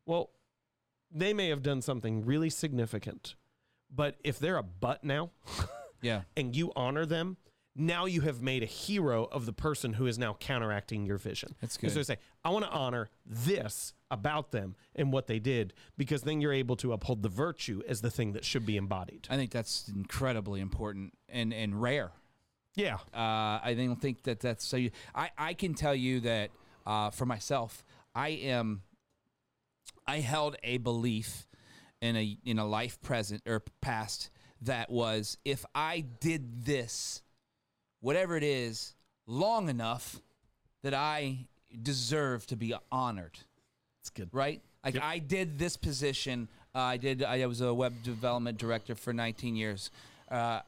Well, 0.06 0.30
they 1.12 1.34
may 1.34 1.50
have 1.50 1.62
done 1.62 1.82
something 1.82 2.26
really 2.26 2.50
significant. 2.50 3.36
But 3.94 4.15
if 4.24 4.39
they're 4.39 4.58
a 4.58 4.63
butt 4.63 5.04
now, 5.04 5.32
Yeah. 6.02 6.22
and 6.38 6.56
you 6.56 6.72
honor 6.76 7.06
them, 7.06 7.38
now 7.75 8.05
you 8.05 8.21
have 8.21 8.41
made 8.41 8.63
a 8.63 8.67
hero 8.67 9.25
of 9.32 9.45
the 9.45 9.53
person 9.53 9.93
who 9.93 10.05
is 10.05 10.17
now 10.17 10.36
counteracting 10.39 11.05
your 11.05 11.17
vision. 11.17 11.55
That's 11.62 11.77
good. 11.77 11.91
so 11.91 11.97
good. 11.97 12.08
say, 12.08 12.17
I 12.43 12.49
want 12.49 12.65
to 12.65 12.71
honor 12.71 13.10
this 13.25 13.93
about 14.12 14.51
them 14.51 14.75
and 14.95 15.13
what 15.13 15.27
they 15.27 15.39
did, 15.39 15.73
because 15.97 16.23
then 16.23 16.41
you're 16.41 16.53
able 16.53 16.75
to 16.77 16.93
uphold 16.93 17.23
the 17.23 17.29
virtue 17.29 17.82
as 17.88 18.01
the 18.01 18.10
thing 18.10 18.34
that 18.34 18.43
should 18.43 18.65
be 18.65 18.75
embodied. 18.75 19.27
I 19.29 19.36
think 19.36 19.51
that's 19.51 19.88
incredibly 19.88 20.62
important 20.62 21.13
and 21.29 21.53
and 21.53 21.82
rare. 21.82 22.12
Yeah. 22.75 22.95
Uh, 23.13 23.60
I 23.63 23.75
don't 23.77 24.01
think 24.01 24.23
that 24.23 24.39
that's 24.39 24.65
so. 24.65 24.77
You, 24.77 24.91
I 25.13 25.29
I 25.38 25.53
can 25.53 25.73
tell 25.73 25.95
you 25.95 26.21
that 26.21 26.51
uh, 26.86 27.10
for 27.12 27.25
myself, 27.25 27.84
I 28.15 28.29
am. 28.29 28.82
I 30.08 30.19
held 30.21 30.55
a 30.63 30.77
belief 30.77 31.47
in 32.01 32.15
a 32.15 32.38
in 32.43 32.58
a 32.60 32.65
life 32.65 33.01
present 33.01 33.43
or 33.45 33.63
past 33.82 34.29
that 34.62 34.89
was 34.89 35.38
if 35.45 35.65
I 35.73 36.05
did 36.19 36.65
this, 36.65 37.21
whatever 38.02 38.36
it 38.38 38.44
is, 38.44 38.94
long 39.28 39.70
enough, 39.70 40.20
that 40.84 40.94
I 40.94 41.48
deserve 41.84 42.48
to 42.48 42.56
be 42.56 42.74
honored 42.92 43.38
It's 44.02 44.10
good. 44.10 44.30
right? 44.32 44.62
Like 44.84 44.96
Yep. 44.96 45.04
I 45.04 45.20
did 45.20 45.60
this 45.60 45.76
position. 45.78 46.48
Uh, 46.74 46.80
I 46.80 46.98
did. 46.98 47.22
I 47.24 47.46
was 47.48 47.62
a 47.62 47.74
web 47.74 48.02
development 48.04 48.58
director 48.58 48.96
for 48.96 49.12
19 49.14 49.56
years. 49.56 49.92
Uh, 50.32 50.62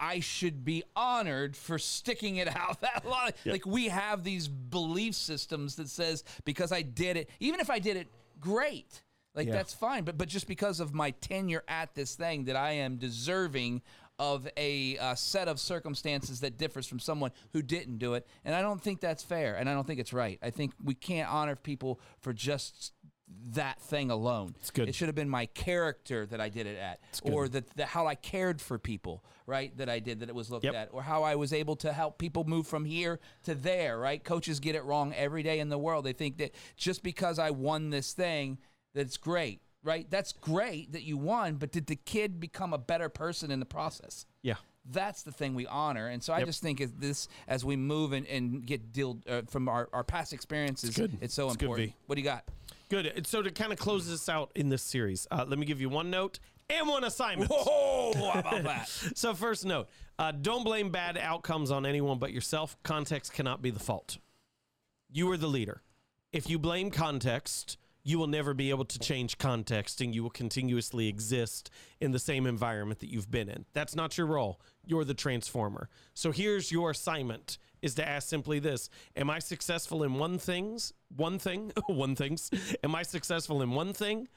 I 0.00 0.18
should 0.20 0.64
be 0.64 0.82
honored 0.96 1.56
for 1.56 1.78
sticking 1.78 2.36
it 2.36 2.48
out 2.56 2.80
that 2.80 3.04
long. 3.06 3.30
Like 3.46 3.64
we 3.64 3.86
have 3.88 4.24
these 4.24 4.48
belief 4.48 5.14
systems 5.14 5.76
that 5.76 5.88
says 5.88 6.24
because 6.44 6.72
I 6.72 6.82
did 6.82 7.16
it, 7.16 7.30
even 7.38 7.60
if 7.60 7.70
I 7.70 7.78
did 7.78 7.96
it 7.96 8.08
great, 8.40 9.02
like 9.34 9.46
Yeah. 9.46 9.52
that's 9.54 9.72
fine. 9.72 10.02
But 10.04 10.18
but 10.18 10.28
just 10.28 10.48
because 10.48 10.80
of 10.80 10.92
my 10.92 11.12
tenure 11.12 11.62
at 11.68 11.94
this 11.94 12.16
thing, 12.16 12.44
that 12.46 12.56
I 12.56 12.72
am 12.72 12.96
deserving 12.96 13.82
of 14.18 14.48
a 14.56 14.98
uh, 14.98 15.14
set 15.14 15.48
of 15.48 15.58
circumstances 15.58 16.40
that 16.40 16.58
differs 16.58 16.86
from 16.86 16.98
someone 16.98 17.30
who 17.52 17.62
didn't 17.62 17.98
do 17.98 18.14
it, 18.14 18.26
and 18.44 18.54
I 18.54 18.62
don't 18.62 18.80
think 18.80 19.00
that's 19.00 19.22
fair, 19.22 19.56
and 19.56 19.68
I 19.68 19.74
don't 19.74 19.86
think 19.86 20.00
it's 20.00 20.12
right. 20.12 20.38
I 20.42 20.50
think 20.50 20.72
we 20.82 20.94
can't 20.94 21.30
honor 21.30 21.56
people 21.56 22.00
for 22.20 22.32
just 22.32 22.92
that 23.54 23.80
thing 23.80 24.10
alone. 24.10 24.54
It's 24.60 24.70
good. 24.70 24.88
It 24.88 24.94
should 24.94 25.08
have 25.08 25.14
been 25.14 25.28
my 25.28 25.46
character 25.46 26.26
that 26.26 26.40
I 26.40 26.48
did 26.50 26.66
it 26.66 26.78
at, 26.78 27.00
or 27.22 27.48
that 27.48 27.68
the, 27.76 27.86
how 27.86 28.06
I 28.06 28.14
cared 28.14 28.60
for 28.60 28.78
people, 28.78 29.24
right? 29.46 29.76
That 29.78 29.88
I 29.88 30.00
did 30.00 30.20
that 30.20 30.28
it 30.28 30.34
was 30.34 30.50
looked 30.50 30.64
Yep. 30.64 30.74
at, 30.74 30.88
or 30.92 31.02
how 31.02 31.22
I 31.22 31.34
was 31.34 31.52
able 31.52 31.76
to 31.76 31.92
help 31.92 32.18
people 32.18 32.44
move 32.44 32.66
from 32.66 32.84
here 32.84 33.20
to 33.44 33.54
there, 33.54 33.98
right? 33.98 34.22
Coaches 34.22 34.60
get 34.60 34.74
it 34.74 34.84
wrong 34.84 35.14
every 35.14 35.42
day 35.42 35.60
in 35.60 35.70
the 35.70 35.78
world. 35.78 36.04
They 36.04 36.12
think 36.12 36.36
that 36.38 36.54
just 36.76 37.02
because 37.02 37.38
I 37.38 37.50
won 37.50 37.90
this 37.90 38.12
thing, 38.12 38.58
that's 38.94 39.16
great, 39.16 39.62
right? 39.82 40.06
That's 40.10 40.32
great 40.32 40.92
that 40.92 41.02
you 41.02 41.16
won, 41.16 41.56
but 41.56 41.72
did 41.72 41.86
the 41.86 41.96
kid 41.96 42.40
become 42.40 42.72
a 42.72 42.78
better 42.78 43.08
person 43.08 43.50
in 43.50 43.60
the 43.60 43.66
process? 43.66 44.26
Yeah. 44.42 44.54
That's 44.90 45.22
the 45.22 45.30
thing 45.32 45.54
we 45.54 45.66
honor, 45.66 46.08
and 46.08 46.22
so 46.22 46.32
I 46.32 46.38
Yep. 46.38 46.46
just 46.48 46.62
think 46.62 46.80
as 46.80 46.90
this 46.92 47.28
as 47.46 47.64
we 47.64 47.76
move 47.76 48.12
and, 48.12 48.26
and 48.26 48.66
get 48.66 48.92
deal 48.92 49.18
uh, 49.28 49.42
from 49.48 49.68
our, 49.68 49.88
our 49.92 50.02
past 50.02 50.32
experiences, 50.32 50.90
it's, 50.90 50.98
good. 50.98 51.30
so 51.30 51.46
It's 51.50 51.54
important. 51.54 51.92
What 52.06 52.16
do 52.16 52.20
you 52.20 52.24
got? 52.24 52.44
Good. 52.88 53.26
So 53.26 53.42
to 53.42 53.50
kind 53.52 53.72
of 53.72 53.78
close 53.78 54.08
this 54.08 54.28
out 54.28 54.50
in 54.56 54.68
this 54.70 54.82
series, 54.82 55.26
uh, 55.30 55.44
let 55.46 55.58
me 55.58 55.66
give 55.66 55.80
you 55.80 55.88
one 55.88 56.10
note 56.10 56.40
and 56.68 56.88
one 56.88 57.04
assignment. 57.04 57.48
Whoa, 57.50 58.12
how 58.32 58.40
about 58.40 58.62
that? 58.64 58.88
So 59.14 59.34
first 59.34 59.64
note, 59.64 59.88
uh, 60.18 60.32
don't 60.32 60.64
blame 60.64 60.90
bad 60.90 61.16
outcomes 61.16 61.70
on 61.70 61.86
anyone 61.86 62.18
but 62.18 62.32
yourself. 62.32 62.76
Context 62.82 63.32
cannot 63.32 63.62
be 63.62 63.70
the 63.70 63.78
fault. 63.80 64.18
You 65.12 65.30
are 65.30 65.36
the 65.36 65.46
leader. 65.46 65.82
If 66.32 66.50
you 66.50 66.58
blame 66.58 66.90
context, 66.90 67.76
you 68.04 68.18
will 68.18 68.26
never 68.26 68.54
be 68.54 68.70
able 68.70 68.84
to 68.84 68.98
change 68.98 69.38
context 69.38 70.00
and 70.00 70.14
you 70.14 70.22
will 70.22 70.30
continuously 70.30 71.08
exist 71.08 71.70
in 72.00 72.12
the 72.12 72.18
same 72.18 72.46
environment 72.46 73.00
that 73.00 73.10
you've 73.10 73.30
been 73.30 73.48
in. 73.48 73.64
That's 73.72 73.94
not 73.94 74.18
your 74.18 74.26
role. 74.26 74.60
You're 74.84 75.04
the 75.04 75.14
transformer. 75.14 75.88
So 76.14 76.32
here's 76.32 76.72
your 76.72 76.90
assignment 76.90 77.58
is 77.80 77.94
to 77.96 78.08
ask 78.08 78.28
simply 78.28 78.58
this, 78.58 78.88
am 79.16 79.28
I 79.28 79.40
successful 79.40 80.02
in 80.04 80.14
one 80.14 80.38
things, 80.38 80.92
one 81.14 81.38
thing, 81.38 81.72
one 81.86 82.14
things? 82.14 82.50
Am 82.84 82.94
I 82.94 83.02
successful 83.02 83.62
in 83.62 83.70
one 83.70 83.92
thing 83.92 84.28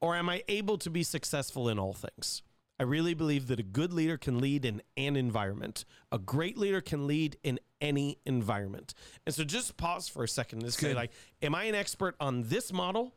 or 0.00 0.16
am 0.16 0.28
I 0.28 0.42
able 0.48 0.78
to 0.78 0.90
be 0.90 1.02
successful 1.02 1.68
in 1.68 1.78
all 1.78 1.92
things? 1.92 2.42
I 2.82 2.84
really 2.84 3.14
believe 3.14 3.46
that 3.46 3.60
a 3.60 3.62
good 3.62 3.92
leader 3.92 4.18
can 4.18 4.40
lead 4.40 4.64
in 4.64 4.82
an 4.96 5.14
environment. 5.14 5.84
A 6.10 6.18
great 6.18 6.58
leader 6.58 6.80
can 6.80 7.06
lead 7.06 7.36
in 7.44 7.60
any 7.80 8.18
environment. 8.26 8.94
And 9.24 9.32
so 9.32 9.44
just 9.44 9.76
pause 9.76 10.08
for 10.08 10.24
a 10.24 10.28
second 10.28 10.64
and 10.64 10.74
say, 10.74 10.92
like, 10.92 11.12
am 11.42 11.54
I 11.54 11.66
an 11.66 11.76
expert 11.76 12.16
on 12.18 12.42
this 12.42 12.72
model? 12.72 13.14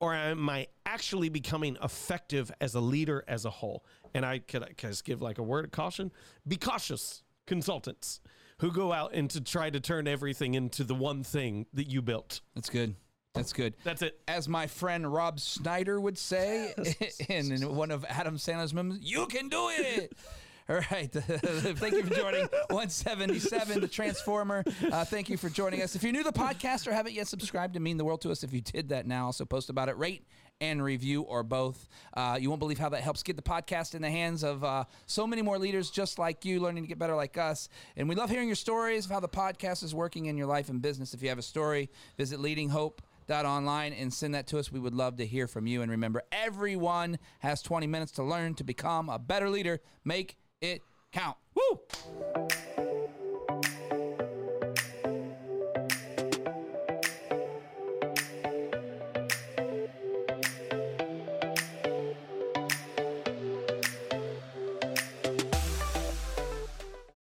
Or 0.00 0.14
am 0.14 0.48
I 0.48 0.68
actually 0.86 1.28
becoming 1.28 1.76
effective 1.84 2.50
as 2.62 2.74
a 2.74 2.80
leader 2.80 3.22
as 3.28 3.44
a 3.44 3.50
whole? 3.50 3.84
And 4.14 4.24
I 4.24 4.38
could, 4.38 4.62
I 4.62 4.68
could 4.68 4.88
just 4.88 5.04
give 5.04 5.20
like 5.20 5.36
a 5.36 5.42
word 5.42 5.66
of 5.66 5.70
caution. 5.70 6.10
Be 6.48 6.56
cautious, 6.56 7.24
consultants 7.46 8.22
who 8.60 8.72
go 8.72 8.90
out 8.90 9.12
and 9.12 9.28
to 9.32 9.42
try 9.42 9.68
to 9.68 9.80
turn 9.80 10.08
everything 10.08 10.54
into 10.54 10.82
the 10.82 10.94
one 10.94 11.24
thing 11.24 11.66
that 11.74 11.90
you 11.90 12.00
built. 12.00 12.40
That's 12.54 12.70
good. 12.70 12.94
That's 13.34 13.52
good. 13.52 13.74
That's 13.82 14.00
it. 14.02 14.20
As 14.28 14.48
my 14.48 14.68
friend 14.68 15.12
Rob 15.12 15.40
Schneider 15.40 16.00
would 16.00 16.16
say 16.16 16.72
in, 17.28 17.50
in 17.50 17.74
one 17.74 17.90
of 17.90 18.04
Adam 18.08 18.36
Sandler's 18.36 18.72
memes, 18.72 19.00
you 19.02 19.26
can 19.26 19.48
do 19.48 19.70
it. 19.70 20.12
All 20.68 20.76
right. 20.76 21.12
thank 21.12 21.92
you 21.94 22.04
for 22.04 22.14
joining 22.14 22.46
177, 22.70 23.82
The 23.82 23.88
Transformer. 23.88 24.64
Uh, 24.90 25.04
thank 25.04 25.28
you 25.28 25.36
for 25.36 25.50
joining 25.50 25.82
us. 25.82 25.94
If 25.94 26.02
you're 26.02 26.12
new 26.12 26.22
to 26.22 26.30
the 26.30 26.38
podcast 26.38 26.86
or 26.86 26.92
haven't 26.92 27.12
yet 27.12 27.28
subscribed, 27.28 27.76
it 27.76 27.80
mean 27.80 27.98
the 27.98 28.04
world 28.04 28.22
to 28.22 28.30
us 28.30 28.44
if 28.44 28.52
you 28.54 28.62
did 28.62 28.88
that 28.88 29.06
now. 29.06 29.30
So 29.30 29.44
post 29.44 29.68
about 29.68 29.90
it, 29.90 29.98
rate 29.98 30.26
and 30.62 30.82
review, 30.82 31.22
or 31.22 31.42
both. 31.42 31.86
Uh, 32.16 32.38
you 32.40 32.48
won't 32.48 32.60
believe 32.60 32.78
how 32.78 32.88
that 32.88 33.02
helps 33.02 33.22
get 33.22 33.36
the 33.36 33.42
podcast 33.42 33.94
in 33.94 34.00
the 34.00 34.10
hands 34.10 34.42
of 34.42 34.64
uh, 34.64 34.84
so 35.04 35.26
many 35.26 35.42
more 35.42 35.58
leaders 35.58 35.90
just 35.90 36.18
like 36.18 36.46
you, 36.46 36.60
learning 36.60 36.84
to 36.84 36.88
get 36.88 36.98
better 36.98 37.16
like 37.16 37.36
us. 37.36 37.68
And 37.96 38.08
we 38.08 38.14
love 38.14 38.30
hearing 38.30 38.48
your 38.48 38.54
stories 38.54 39.04
of 39.04 39.10
how 39.10 39.20
the 39.20 39.28
podcast 39.28 39.82
is 39.82 39.94
working 39.94 40.26
in 40.26 40.38
your 40.38 40.46
life 40.46 40.70
and 40.70 40.80
business. 40.80 41.12
If 41.12 41.22
you 41.22 41.28
have 41.28 41.38
a 41.38 41.42
story, 41.42 41.90
visit 42.16 42.40
Leading 42.40 42.70
Hope 42.70 43.02
dot 43.02 43.10
online 43.30 43.92
and 43.92 44.12
send 44.12 44.34
that 44.34 44.46
to 44.48 44.58
us. 44.58 44.70
We 44.70 44.80
would 44.80 44.94
love 44.94 45.16
to 45.16 45.26
hear 45.26 45.46
from 45.46 45.66
you. 45.66 45.82
And 45.82 45.90
remember, 45.90 46.22
everyone 46.32 47.18
has 47.40 47.62
20 47.62 47.86
minutes 47.86 48.12
to 48.12 48.22
learn 48.22 48.54
to 48.54 48.64
become 48.64 49.08
a 49.08 49.18
better 49.18 49.48
leader. 49.48 49.80
Make 50.04 50.36
it 50.60 50.82
count. 51.12 51.36
Woo! 51.54 52.43